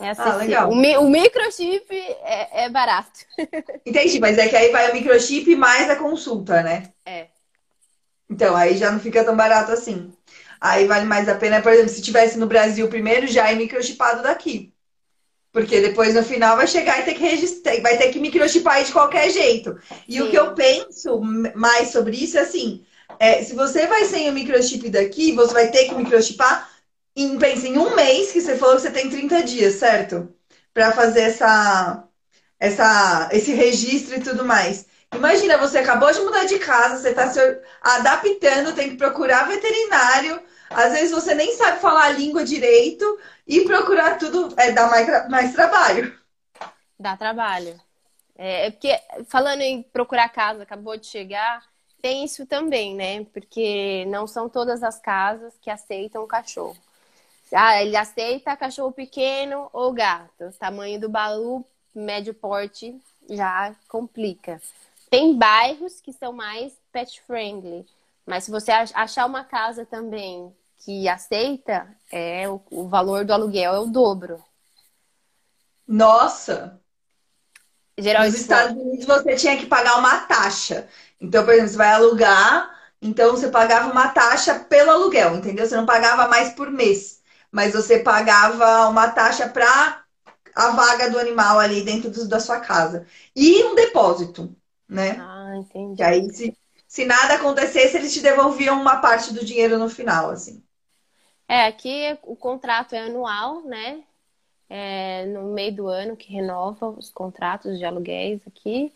[0.00, 0.70] É ah, legal.
[0.70, 3.20] O, mi o microchip é, é barato.
[3.86, 6.90] Entendi, mas é que aí vai o microchip mais a consulta, né?
[7.04, 7.26] É.
[8.28, 10.12] Então, aí já não fica tão barato assim.
[10.58, 14.22] Aí vale mais a pena, por exemplo, se tivesse no Brasil primeiro, já é microchipado
[14.22, 14.71] daqui.
[15.52, 18.92] Porque depois no final vai chegar e ter que registrar, vai ter que microchipar de
[18.92, 19.78] qualquer jeito.
[20.08, 20.22] E Sim.
[20.22, 21.20] o que eu penso
[21.54, 22.84] mais sobre isso é assim:
[23.18, 26.70] é, se você vai sem o microchip daqui, você vai ter que microchipar
[27.14, 30.28] em, pensa, em um mês, que você falou que você tem 30 dias, certo?
[30.72, 32.08] Para fazer essa,
[32.58, 34.86] essa, esse registro e tudo mais.
[35.14, 37.38] Imagina, você acabou de mudar de casa, você está se
[37.80, 40.42] adaptando, tem que procurar veterinário.
[40.70, 45.28] Às vezes você nem sabe falar a língua direito e procurar tudo é, dá mais,
[45.28, 46.18] mais trabalho.
[46.98, 47.78] Dá trabalho.
[48.36, 48.98] É, é porque,
[49.28, 51.62] falando em procurar casa, acabou de chegar,
[52.00, 53.24] tem isso também, né?
[53.32, 56.76] Porque não são todas as casas que aceitam cachorro.
[57.54, 60.50] Ah, ele aceita cachorro pequeno ou gato.
[60.58, 62.98] Tamanho do balu, médio porte,
[63.28, 64.60] já complica.
[65.12, 67.84] Tem bairros que são mais pet friendly,
[68.24, 73.74] mas se você achar uma casa também que aceita, é o, o valor do aluguel
[73.74, 74.42] é o dobro.
[75.86, 76.80] Nossa!
[77.98, 80.88] Geralmente, Nos Estados Unidos você tinha que pagar uma taxa.
[81.20, 85.66] Então, por exemplo, você vai alugar, então você pagava uma taxa pelo aluguel, entendeu?
[85.66, 87.20] Você não pagava mais por mês,
[87.50, 90.02] mas você pagava uma taxa para
[90.54, 93.06] a vaga do animal ali dentro da sua casa.
[93.36, 94.56] E um depósito
[94.92, 95.20] né?
[95.20, 95.96] Ah, entendi.
[95.96, 100.30] Que aí, se, se nada acontecesse, eles te devolviam uma parte do dinheiro no final,
[100.30, 100.62] assim.
[101.48, 104.02] É, aqui o contrato é anual, né?
[104.94, 108.92] É no meio do ano que renova os contratos de aluguéis aqui.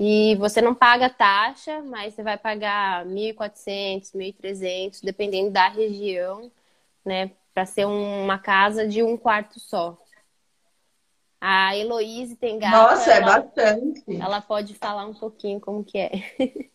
[0.00, 6.50] E você não paga taxa, mas você vai pagar 1.400, 1.300, dependendo da região,
[7.04, 7.32] né?
[7.54, 9.98] Para ser uma casa de um quarto só.
[11.44, 12.70] A Heloíse tem gato.
[12.70, 14.04] Nossa, é ela, é bastante.
[14.08, 16.12] Ela pode falar um pouquinho como que é.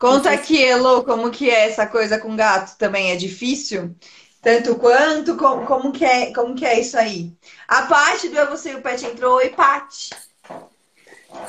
[0.00, 3.12] Conta aqui, Elo, como que é essa coisa com gato também?
[3.12, 3.94] É difícil?
[4.40, 5.36] Tanto quanto?
[5.36, 7.36] Como, como, que, é, como que é isso aí?
[7.68, 9.36] A parte do Eu Você e o Pet entrou.
[9.36, 10.10] Oi, Paty.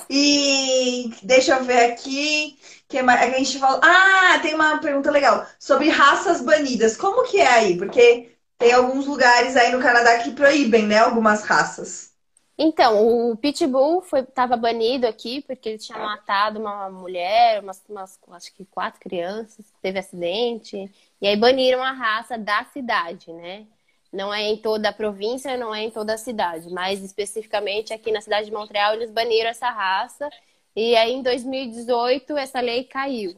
[0.10, 2.60] E deixa eu ver aqui.
[2.90, 3.80] Que a gente falou.
[3.82, 5.48] Ah, tem uma pergunta legal.
[5.58, 6.98] Sobre raças banidas.
[6.98, 7.78] Como que é aí?
[7.78, 11.00] Porque tem alguns lugares aí no Canadá que proíbem, né?
[11.00, 12.15] Algumas raças.
[12.58, 18.54] Então, o Pitbull estava banido aqui porque ele tinha matado uma mulher, umas, umas, acho
[18.54, 20.90] que quatro crianças, teve acidente.
[21.22, 23.66] E aí baniram a raça da cidade, né?
[24.12, 28.12] Não é em toda a província, não é em toda a cidade, mas especificamente aqui
[28.12, 30.30] na cidade de Montreal eles baniram essa raça.
[30.76, 33.36] E aí em 2018 essa lei caiu.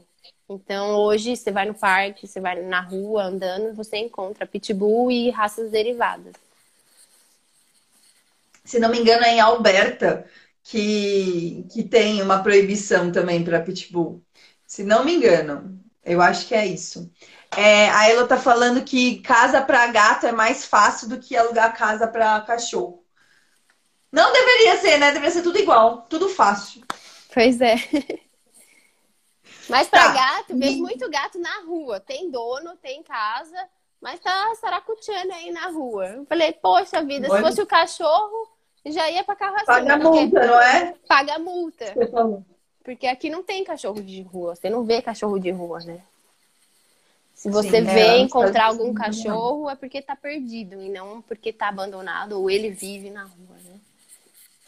[0.47, 5.31] Então hoje você vai no parque, você vai na rua andando, você encontra pitbull e
[5.31, 6.46] raças derivadas
[8.67, 10.25] se não me engano, é em Alberta
[10.61, 14.21] que, que tem uma proibição também para pitbull.
[14.65, 17.09] Se não me engano, eu acho que é isso.
[17.55, 21.77] É, a Ela tá falando que casa para gato é mais fácil do que alugar
[21.77, 23.05] casa para cachorro.
[24.11, 25.07] Não deveria ser, né?
[25.07, 26.83] Deveria ser tudo igual, tudo fácil.
[27.33, 27.75] Pois é.
[29.69, 30.13] Mas para tá.
[30.13, 32.01] gato, vejo muito gato na rua.
[32.01, 36.07] Tem dono, tem casa, mas tá saracuteando aí na rua.
[36.07, 38.56] Eu falei, poxa vida, se fosse o cachorro,
[38.91, 39.65] já ia pra carrocinha.
[39.65, 40.93] Paga multa, não é?
[41.07, 41.95] Paga multa.
[42.83, 44.55] Porque aqui não tem cachorro de rua.
[44.55, 46.01] Você não vê cachorro de rua, né?
[47.33, 51.53] Se você Sim, vê é, encontrar algum cachorro, é porque tá perdido e não porque
[51.53, 53.79] tá abandonado ou ele vive na rua, né?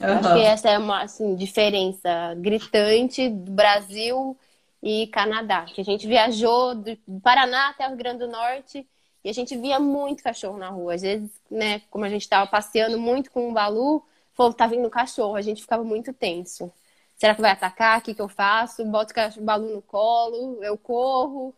[0.02, 0.18] Uhum.
[0.20, 4.38] Acho que essa é uma assim, diferença gritante do Brasil
[4.84, 5.66] e Canadá.
[5.66, 8.88] Que a gente viajou do Paraná até o Rio Grande do Norte
[9.24, 10.94] e a gente via muito cachorro na rua.
[10.94, 14.04] Às vezes, né, como a gente estava passeando muito com o Balu,
[14.34, 15.36] falou, tá vindo cachorro.
[15.36, 16.72] A gente ficava muito tenso.
[17.18, 18.00] Será que vai atacar?
[18.00, 18.86] O que, que eu faço?
[18.86, 21.54] Boto o Balu no colo, eu corro.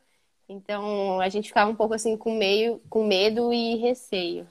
[0.49, 4.47] Então, a gente ficava um pouco assim com, meio, com medo e receio.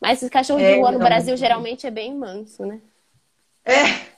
[0.00, 2.80] Mas esse cachorro é, de rua no Brasil geralmente é bem manso, né?
[3.64, 4.13] É,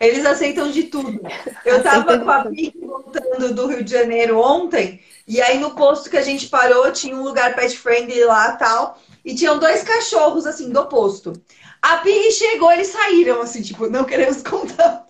[0.00, 1.20] eles aceitam de tudo.
[1.64, 6.10] Eu tava com a Pique voltando do Rio de Janeiro ontem, e aí no posto
[6.10, 10.46] que a gente parou, tinha um lugar pet friendly lá tal, e tinham dois cachorros
[10.46, 11.32] assim do posto.
[11.80, 15.06] A Pig chegou, eles saíram assim, tipo, não queremos contar.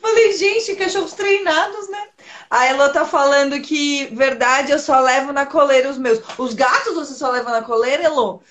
[0.00, 2.08] Falei, gente, cachorros treinados, né?
[2.50, 6.20] A Ela tá falando que, verdade, eu só levo na coleira os meus.
[6.38, 8.42] Os gatos você só leva na coleira, Elo?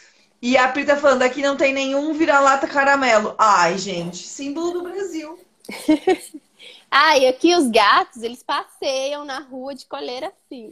[0.42, 3.34] E a Pri tá falando, aqui não tem nenhum vira-lata caramelo.
[3.38, 5.40] Ai, gente, símbolo do Brasil.
[6.90, 10.72] Ah, e aqui os gatos, eles passeiam na rua de coleira assim.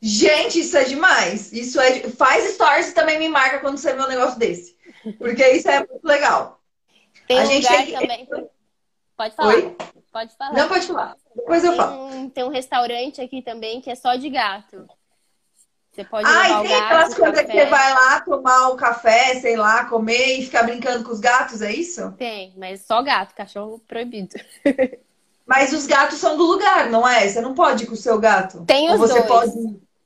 [0.00, 1.52] Gente, isso é demais.
[1.52, 2.00] Isso é.
[2.10, 4.76] Faz stories e também me marca quando você vê um negócio desse.
[5.18, 6.60] Porque isso é muito legal.
[7.28, 8.28] Tem A um gente tem que- também.
[9.16, 9.54] Pode falar.
[9.54, 9.76] Oi?
[10.12, 10.52] Pode falar.
[10.52, 11.16] Não pode falar.
[11.36, 12.04] Depois eu tem, falo.
[12.06, 14.84] um, tem um restaurante aqui também que é só de gato.
[15.92, 19.34] Você pode Ah, levar e tem aquelas coisas que você vai lá tomar o café,
[19.40, 22.12] sei lá, comer e ficar brincando com os gatos, é isso?
[22.12, 24.34] Tem, mas só gato, cachorro proibido.
[25.44, 27.28] Mas os gatos são do lugar, não é?
[27.28, 28.64] Você não pode ir com o seu gato.
[28.64, 29.26] Tem Ou os você dois.
[29.26, 29.52] pode.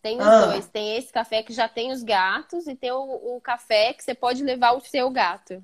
[0.03, 0.47] Tem os Ah.
[0.47, 0.67] dois.
[0.67, 4.15] Tem esse café que já tem os gatos e tem o, o café que você
[4.15, 5.63] pode levar o seu gato.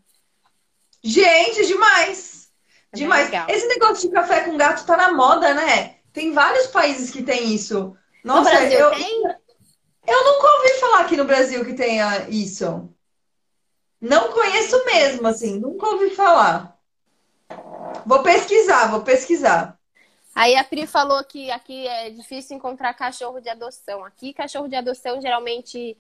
[1.02, 2.50] Gente, demais!
[2.92, 3.26] É Demais.
[3.26, 3.46] legal.
[3.48, 5.96] Esse negócio de café com gato tá na moda, né?
[6.12, 7.96] Tem vários países que tem isso.
[8.22, 9.22] No Nossa, Brasil eu, tem?
[10.06, 12.88] Eu nunca ouvi falar aqui no Brasil que tenha isso.
[14.00, 16.76] Não conheço mesmo, assim, nunca ouvi falar.
[18.04, 19.78] Vou pesquisar, vou pesquisar.
[20.34, 24.04] Aí a Pri falou que aqui é difícil encontrar cachorro de adoção.
[24.04, 25.96] Aqui, cachorro de adoção geralmente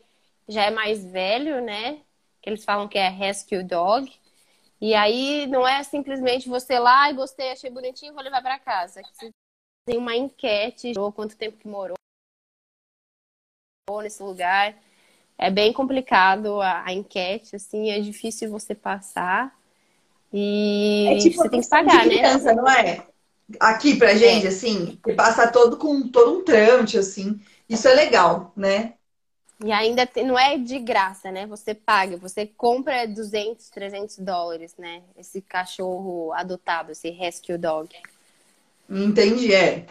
[0.48, 2.00] já é mais velho, né?
[2.40, 4.12] Que eles falam que é rescue dog.
[4.80, 9.00] E aí não é simplesmente você lá e gostei, achei bonitinho, vou levar para casa.
[9.86, 11.96] Tem uma enquete, ou quanto tempo que morou
[13.90, 14.74] nesse lugar.
[15.38, 19.56] É bem complicado a, a enquete, assim, é difícil você passar.
[20.32, 22.18] E É tipo você tem que pagar, né?
[22.20, 23.06] criança, não é?
[23.60, 27.40] Aqui pra gente, assim, que passa todo com todo um trâmite, assim.
[27.68, 28.94] Isso é legal, né?
[29.64, 31.46] E ainda tem- não é de graça, né?
[31.46, 35.02] Você paga, você compra 200, 300 dólares, né?
[35.16, 37.88] Esse cachorro adotado, esse rescue dog.
[38.88, 39.86] Entendi, é.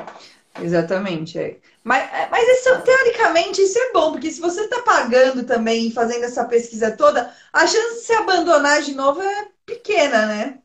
[0.59, 1.57] Exatamente, é.
[1.83, 6.25] Mas, mas isso, teoricamente isso é bom, porque se você está pagando também e fazendo
[6.25, 10.59] essa pesquisa toda, a chance de se abandonar de novo é pequena, né?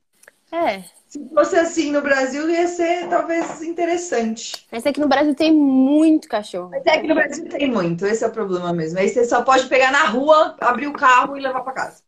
[0.53, 0.83] É.
[1.09, 4.67] Se fosse assim no Brasil, ia ser talvez interessante.
[4.71, 6.71] Mas aqui no Brasil tem muito cachorro.
[6.71, 8.99] Mas é que no Brasil tem muito, esse é o problema mesmo.
[8.99, 12.03] Aí você só pode pegar na rua, abrir o carro e levar para casa.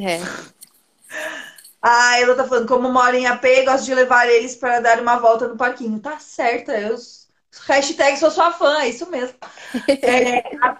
[0.00, 0.20] É.
[1.80, 5.18] Ah, ela tá falando, como mora em AP, gosto de levar eles para dar uma
[5.18, 6.00] volta no parquinho.
[6.00, 6.96] Tá certa, eu
[7.66, 9.36] hashtag sou sua fã, é isso mesmo.
[10.02, 10.78] É, a,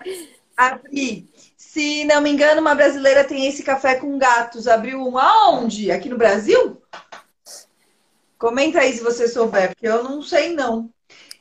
[0.57, 4.66] a Pri, se não me engano, uma brasileira tem esse café com gatos.
[4.66, 5.90] Abriu um aonde?
[5.90, 6.80] Aqui no Brasil?
[8.38, 10.90] Comenta aí se você souber, porque eu não sei não.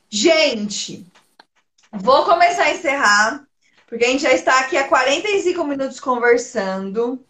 [0.10, 1.06] Gente,
[1.92, 3.46] vou começar a encerrar,
[3.88, 7.26] porque a gente já está aqui há 45 minutos conversando.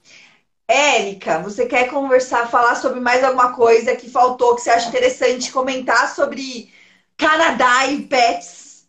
[0.67, 5.51] Érica, você quer conversar, falar sobre mais alguma coisa que faltou, que você acha interessante,
[5.51, 6.73] comentar sobre
[7.15, 8.87] Canadá e pets?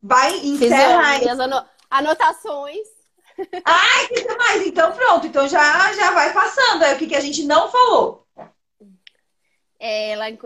[0.00, 1.20] Vai, encerra as aí.
[1.20, 2.88] minhas ano- anotações.
[3.64, 4.66] Ai, que demais!
[4.66, 8.26] Então pronto, então já, já vai passando aí o que, que a gente não falou.
[9.80, 10.38] É, lá em,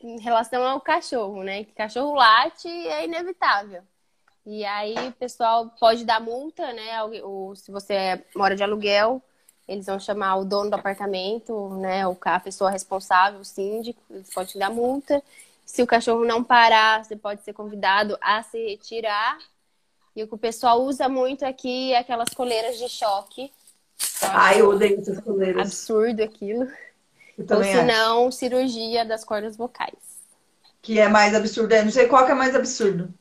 [0.00, 1.64] em relação ao cachorro, né?
[1.64, 3.82] Que cachorro late é inevitável.
[4.44, 7.02] E aí pessoal pode dar multa, né?
[7.24, 9.20] Ou se você mora de aluguel,
[9.68, 12.02] eles vão chamar o dono do apartamento, né?
[12.20, 15.22] A pessoa responsável, o síndico, eles podem te dar multa.
[15.64, 19.38] Se o cachorro não parar, você pode ser convidado a se retirar.
[20.14, 23.52] E o que o pessoal usa muito aqui é aquelas coleiras de choque.
[24.22, 25.66] Ai, eu odeio essas coleiras.
[25.66, 26.70] Absurdo aquilo.
[27.38, 29.92] Ou se não, cirurgia das cordas vocais.
[30.80, 31.74] Que é mais absurdo.
[31.74, 33.12] Eu não sei qual que é mais absurdo.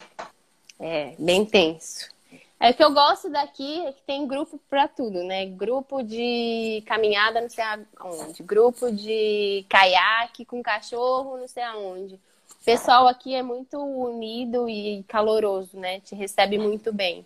[0.79, 2.14] É, bem tenso.
[2.59, 5.45] É, o que eu gosto daqui é que tem grupo pra tudo, né?
[5.45, 7.63] Grupo de caminhada, não sei
[7.97, 8.41] aonde.
[8.43, 12.15] Grupo de caiaque com cachorro, não sei aonde.
[12.15, 15.99] O pessoal aqui é muito unido e caloroso, né?
[15.99, 17.25] Te recebe muito bem.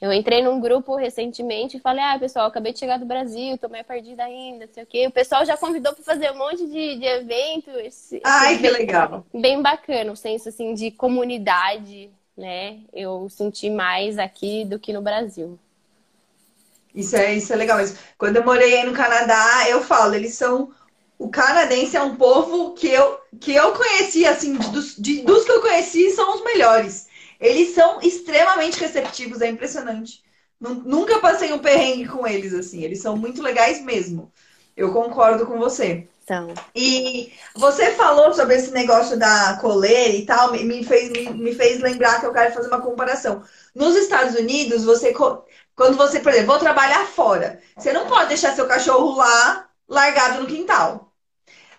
[0.00, 3.68] Eu entrei num grupo recentemente e falei, ah, pessoal, acabei de chegar do Brasil, tô
[3.68, 5.06] meio perdida ainda, não sei o quê.
[5.08, 7.70] O pessoal já convidou para fazer um monte de, de evento.
[7.70, 9.26] Esse, Ai, esse que bem- legal.
[9.34, 12.82] bem bacana, o senso assim de comunidade, né?
[12.92, 15.58] Eu senti mais aqui do que no Brasil.
[16.94, 17.98] Isso é, isso é legal mesmo.
[18.16, 20.72] Quando eu morei aí no Canadá, eu falo, eles são.
[21.18, 25.50] O canadense é um povo que eu, que eu conheci, assim, dos, de- dos que
[25.50, 27.08] eu conheci, são os melhores.
[27.40, 30.22] Eles são extremamente receptivos, é impressionante.
[30.60, 32.82] Nu- Nunca passei um perrengue com eles, assim.
[32.84, 34.32] Eles são muito legais mesmo.
[34.76, 36.08] Eu concordo com você.
[36.28, 41.54] Então, E você falou sobre esse negócio da coleira e tal, me, fez, me, me
[41.54, 43.42] fez lembrar que eu quero fazer uma comparação.
[43.74, 48.54] Nos Estados Unidos, você, quando você, por exemplo, vou trabalhar fora, você não pode deixar
[48.54, 51.12] seu cachorro lá largado no quintal.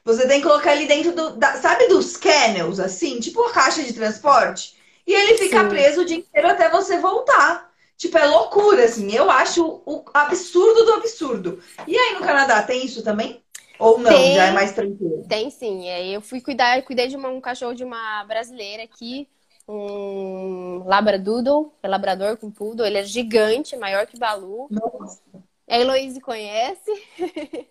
[0.03, 3.83] Você tem que colocar ele dentro do, da- sabe dos kennels, assim, tipo uma caixa
[3.83, 5.69] de transporte, e ele fica Sim.
[5.69, 7.69] preso o dia inteiro até você voltar.
[7.97, 9.11] Tipo, é loucura, assim.
[9.13, 11.61] Eu acho o absurdo do absurdo.
[11.85, 13.43] E aí no Canadá tem isso também?
[13.79, 14.35] Ou não, Tem.
[14.35, 15.25] já é mais tranquilo?
[15.27, 15.87] Tem sim.
[15.87, 19.27] É, Eu fui cuidar, cuidei de uma- um cachorro de uma brasileira aqui,
[19.67, 22.85] um labradoodle, é labrador com poodle.
[22.85, 24.71] Ele é gigante, maior que Balu.
[24.71, 25.21] Nossa.
[25.67, 26.91] A Heloíse conhece.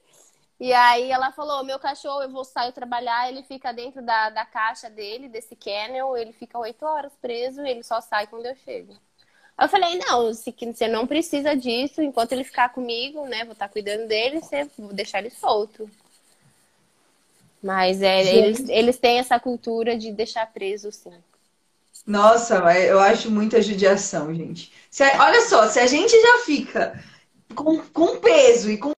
[0.61, 4.45] E aí ela falou: meu cachorro, eu vou sair trabalhar, ele fica dentro da, da
[4.47, 8.95] caixa dele, desse kennel, ele fica oito horas preso, ele só sai quando eu chego.
[9.61, 13.45] Eu falei, não, se você não precisa disso, enquanto ele ficar comigo, né?
[13.45, 15.91] Vou estar cuidando dele, você vou deixar ele solto.
[17.61, 21.13] Mas é, eles, eles têm essa cultura de deixar preso, sim.
[22.07, 24.73] Nossa, eu acho muita judiação, gente.
[24.89, 27.05] Se olha só, se a gente já fica
[27.55, 28.93] com, com peso e com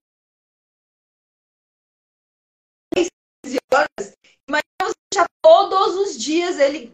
[3.72, 4.16] horas,
[4.50, 6.92] você deixar todos os dias ele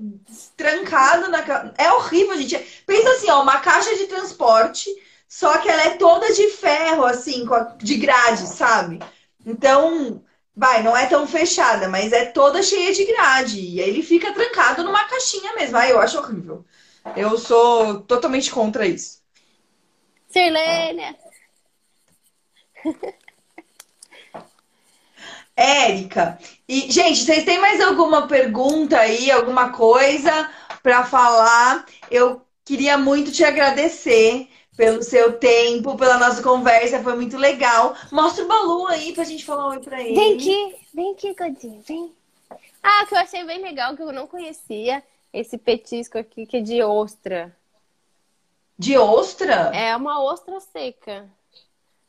[0.57, 2.57] trancado na É horrível, gente.
[2.87, 4.91] Pensa assim, ó, uma caixa de transporte,
[5.29, 7.47] só que ela é toda de ferro, assim,
[7.79, 9.01] de grade, sabe?
[9.45, 10.23] Então,
[10.55, 13.61] vai, não é tão fechada, mas é toda cheia de grade.
[13.61, 15.77] E aí ele fica trancado numa caixinha mesmo.
[15.77, 16.65] Ai, eu acho horrível.
[17.17, 19.23] Eu sou totalmente contra isso.
[20.29, 21.17] Sirlênia!
[25.57, 26.39] Érica,
[26.69, 30.51] e gente, vocês têm mais alguma pergunta aí, alguma coisa
[30.83, 31.87] para falar?
[32.11, 37.97] Eu queria muito te agradecer pelo seu tempo, pela nossa conversa, foi muito legal.
[38.13, 40.15] Mostra o Balu aí pra gente falar um oi pra ele.
[40.15, 42.13] Vem aqui, vem aqui, Godinho, vem.
[42.83, 45.03] Ah, que eu achei bem legal, que eu não conhecia
[45.33, 47.57] esse petisco aqui, que é de ostra.
[48.79, 49.71] De ostra?
[49.75, 51.23] É uma ostra seca.
[51.23, 51.29] Não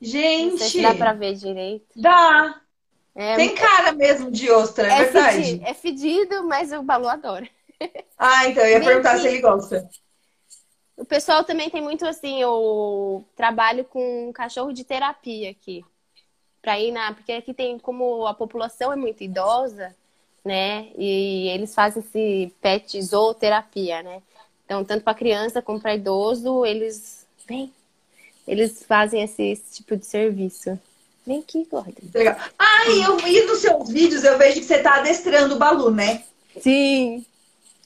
[0.09, 1.87] sei Gente, se dá pra ver direito.
[1.95, 2.61] dá.
[3.17, 5.37] É, Tem cara mesmo de ostra, é, é verdade.
[5.37, 7.49] fedido, é fedido, mas o Balu adora.
[8.17, 9.87] Ah, então eu ia Vem perguntar se ele gosta.
[10.95, 15.85] O pessoal também tem muito assim, o trabalho com cachorro de terapia aqui.
[16.61, 17.13] Pra ir na.
[17.13, 19.95] Porque aqui tem, como a população é muito idosa,
[20.43, 20.89] né?
[20.97, 24.21] E eles fazem esse pet zooterapia, né?
[24.65, 27.25] Então, tanto para criança como para idoso, eles.
[27.47, 27.71] Vem!
[28.47, 30.79] Eles fazem esse, esse tipo de serviço.
[31.27, 31.93] Vem aqui, Gordon.
[32.13, 32.37] Legal.
[32.57, 35.91] Ah, e, eu, e nos seus vídeos eu vejo que você tá adestrando o Balu,
[35.91, 36.23] né?
[36.61, 37.25] Sim!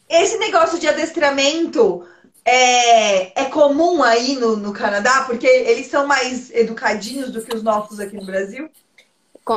[0.08, 2.06] Esse negócio de adestramento
[2.46, 7.64] é, é comum aí no, no Canadá, porque eles são mais educadinhos do que os
[7.64, 8.70] nossos aqui no Brasil.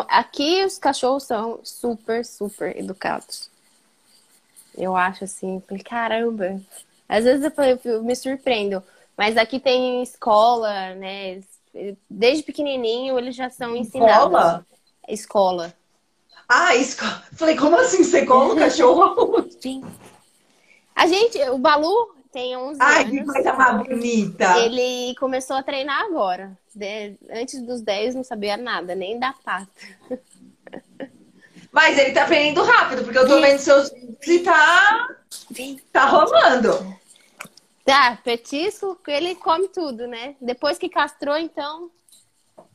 [0.09, 3.51] Aqui os cachorros são super, super educados.
[4.75, 6.59] Eu acho assim, falei, caramba.
[7.07, 8.83] Às vezes eu, falei, eu me surpreendo,
[9.15, 11.43] mas aqui tem escola, né?
[12.09, 14.27] Desde pequenininho eles já são ensinados.
[14.27, 14.67] Escola?
[15.09, 15.75] Escola.
[16.49, 17.23] Ah, escola.
[17.33, 18.05] Falei, como assim?
[18.05, 19.49] Você cola o cachorro?
[19.61, 19.83] Sim.
[20.95, 23.33] A gente, o Balu tem 11 Ai, que anos.
[23.33, 24.59] coisa mais bonita.
[24.59, 26.57] Ele começou a treinar agora.
[26.75, 29.69] De- Antes dos 10 não sabia nada, nem da pata.
[31.73, 35.09] Mas ele tá aprendendo rápido, porque eu tô vendo seus vídeos e tá,
[35.51, 35.81] Vem.
[35.93, 36.97] tá rolando.
[37.85, 40.37] Tá, petisco, ele come tudo, né?
[40.41, 41.91] Depois que castrou, então,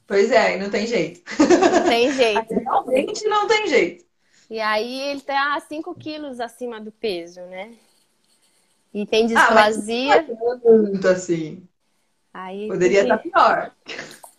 [0.06, 1.22] Pois é, não tem jeito.
[1.40, 2.54] não tem jeito.
[2.54, 4.06] Realmente não tem jeito.
[4.50, 7.74] E aí ele tá 5 quilos acima do peso, né?
[8.94, 10.22] E tem Ah, mas displasia.
[10.28, 11.68] não é tanto assim.
[12.34, 13.72] Aí Poderia estar pior.
[13.86, 13.96] que-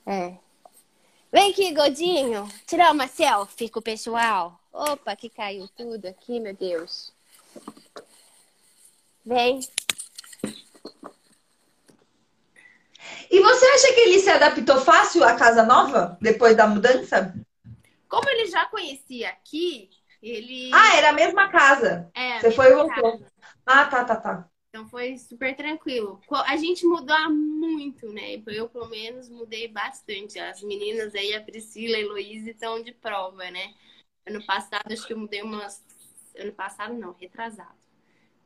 [0.07, 0.35] É.
[1.33, 2.49] Vem aqui, Godinho.
[2.66, 4.59] Tirar uma selfie com o pessoal.
[4.73, 7.12] Opa, que caiu tudo aqui, meu Deus.
[9.25, 9.61] Vem.
[13.31, 17.33] E você acha que ele se adaptou fácil à casa nova depois da mudança?
[18.09, 19.89] Como ele já conhecia aqui,
[20.20, 20.70] ele.
[20.74, 22.11] Ah, era a mesma casa.
[22.12, 23.18] é, Você foi e voltou.
[23.18, 23.33] casa.
[23.64, 24.49] Ah, tá, tá, tá.
[24.68, 26.20] Então foi super tranquilo.
[26.47, 28.43] A gente mudou muito, né?
[28.47, 30.39] Eu, pelo menos, mudei bastante.
[30.39, 33.74] As meninas aí, a Priscila e a Heloísa, estão de prova, né?
[34.26, 35.85] Ano passado, acho que eu mudei umas.
[36.37, 37.78] Ano passado, não, retrasado.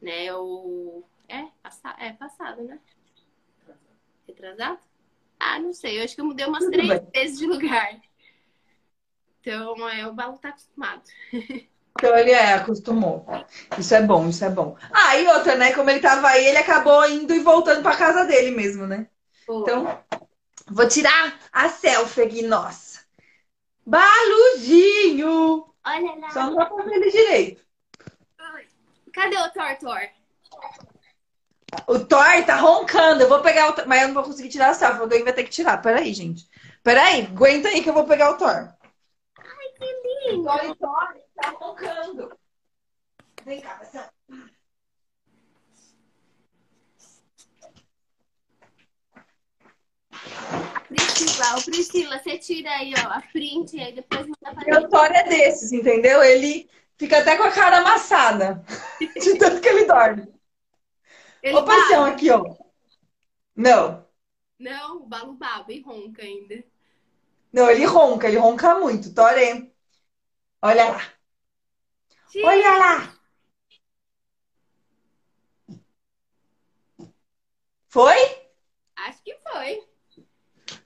[0.00, 0.24] Né?
[0.24, 1.04] Eu.
[1.28, 1.96] É, passa...
[1.98, 2.78] é passado, né?
[4.34, 4.78] Retrasado?
[5.38, 5.98] Ah, não sei.
[5.98, 7.08] Eu acho que eu mudei umas Tudo três bem.
[7.14, 8.00] vezes de lugar.
[9.40, 11.02] Então, é, o Balu tá acostumado.
[11.96, 13.24] Então ele é, acostumou.
[13.78, 14.76] Isso é bom, isso é bom.
[14.92, 15.72] Ah, e outra, né?
[15.72, 19.08] Como ele tava aí, ele acabou indo e voltando pra casa dele mesmo, né?
[19.48, 20.02] Então,
[20.66, 23.04] vou tirar a selfie aqui, nossa.
[23.86, 25.72] Baluzinho!
[25.84, 26.30] olha lá.
[26.30, 27.64] Só não dá pra ver ele direito.
[29.12, 30.10] Cadê o Thor Thor?
[31.86, 33.22] O Thor tá roncando.
[33.22, 35.00] Eu vou pegar o Thor, mas eu não vou conseguir tirar a selfie.
[35.00, 35.80] Alguém vai ter que tirar.
[35.80, 36.48] Peraí, gente.
[36.82, 38.72] Peraí, aguenta aí que eu vou pegar o Thor.
[39.38, 40.48] Ai, que lindo!
[40.48, 42.38] O Thor tá roncando.
[43.44, 44.08] Vem cá, Marcelo.
[50.88, 55.10] Priscila, Priscila, você tira aí, ó, a print e aí depois manda pra Meu Thor
[55.10, 56.22] é desses, entendeu?
[56.22, 58.64] Ele fica até com a cara amassada.
[59.20, 60.33] De tanto que ele dorme.
[61.44, 62.56] Ele Ô, paixão, aqui, ó.
[63.54, 64.08] Não.
[64.58, 66.64] Não, o Balu baba e ronca ainda.
[67.52, 69.12] Não, ele ronca, ele ronca muito.
[69.12, 69.70] Thor é.
[70.62, 71.02] Olha lá.
[72.30, 72.46] Tira.
[72.46, 73.14] Olha lá.
[77.88, 78.16] Foi?
[78.96, 79.82] Acho que foi.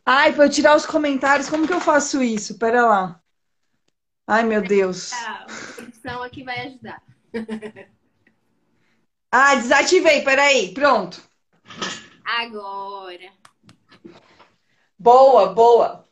[0.04, 2.59] Ai, pra eu tirar os comentários, como que eu faço isso?
[2.59, 3.22] Pera lá.
[4.26, 5.12] Ai, meu Deus.
[5.12, 5.46] A
[5.76, 7.00] produção aqui vai ajudar.
[9.30, 10.72] Ah, desativei, peraí.
[10.72, 11.22] Pronto.
[12.24, 13.32] Agora.
[14.98, 16.08] Boa, boa.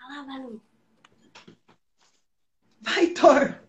[0.00, 0.62] Olha lá, Balu.
[2.80, 3.62] Vai, Thor.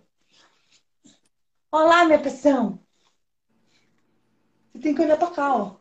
[1.71, 2.83] Olá, minha pressão.
[4.71, 5.75] Você tem que olhar pra cá, ó.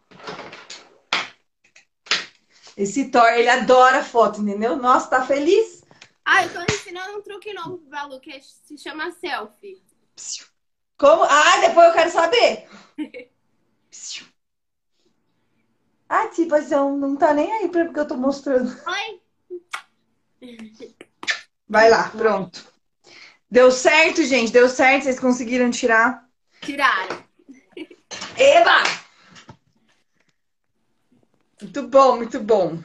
[2.77, 4.77] Esse Thor, ele adora foto, entendeu?
[4.77, 5.83] Nossa, tá feliz?
[6.25, 9.83] Ah, eu tô ensinando um truque novo pro Balu, que se chama selfie.
[10.15, 10.52] Psiu.
[11.03, 11.25] Como?
[11.25, 12.69] Ah, depois eu quero saber.
[16.09, 18.71] Ah, tipo, assim, não tá nem aí pra porque eu tô mostrando.
[18.87, 19.21] Oi?
[21.67, 22.71] Vai lá, pronto.
[23.51, 24.53] Deu certo, gente?
[24.53, 25.05] Deu certo?
[25.05, 26.29] Vocês conseguiram tirar?
[26.61, 27.25] Tiraram.
[28.37, 28.83] Eba!
[31.63, 32.79] Muito bom, muito bom.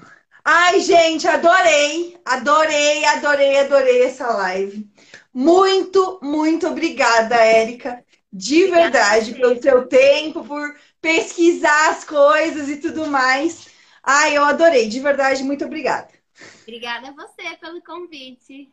[0.46, 4.90] Ai, gente, adorei, adorei, adorei, adorei essa live.
[5.34, 8.07] Muito, muito obrigada, Érica.
[8.32, 13.68] De verdade, pelo seu tempo, por pesquisar as coisas e tudo mais.
[14.04, 16.10] Ai, eu adorei, de verdade, muito obrigada.
[16.62, 18.72] Obrigada a você pelo convite.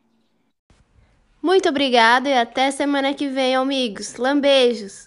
[1.41, 4.17] Muito obrigada e até semana que vem, amigos.
[4.17, 5.04] Lambejos!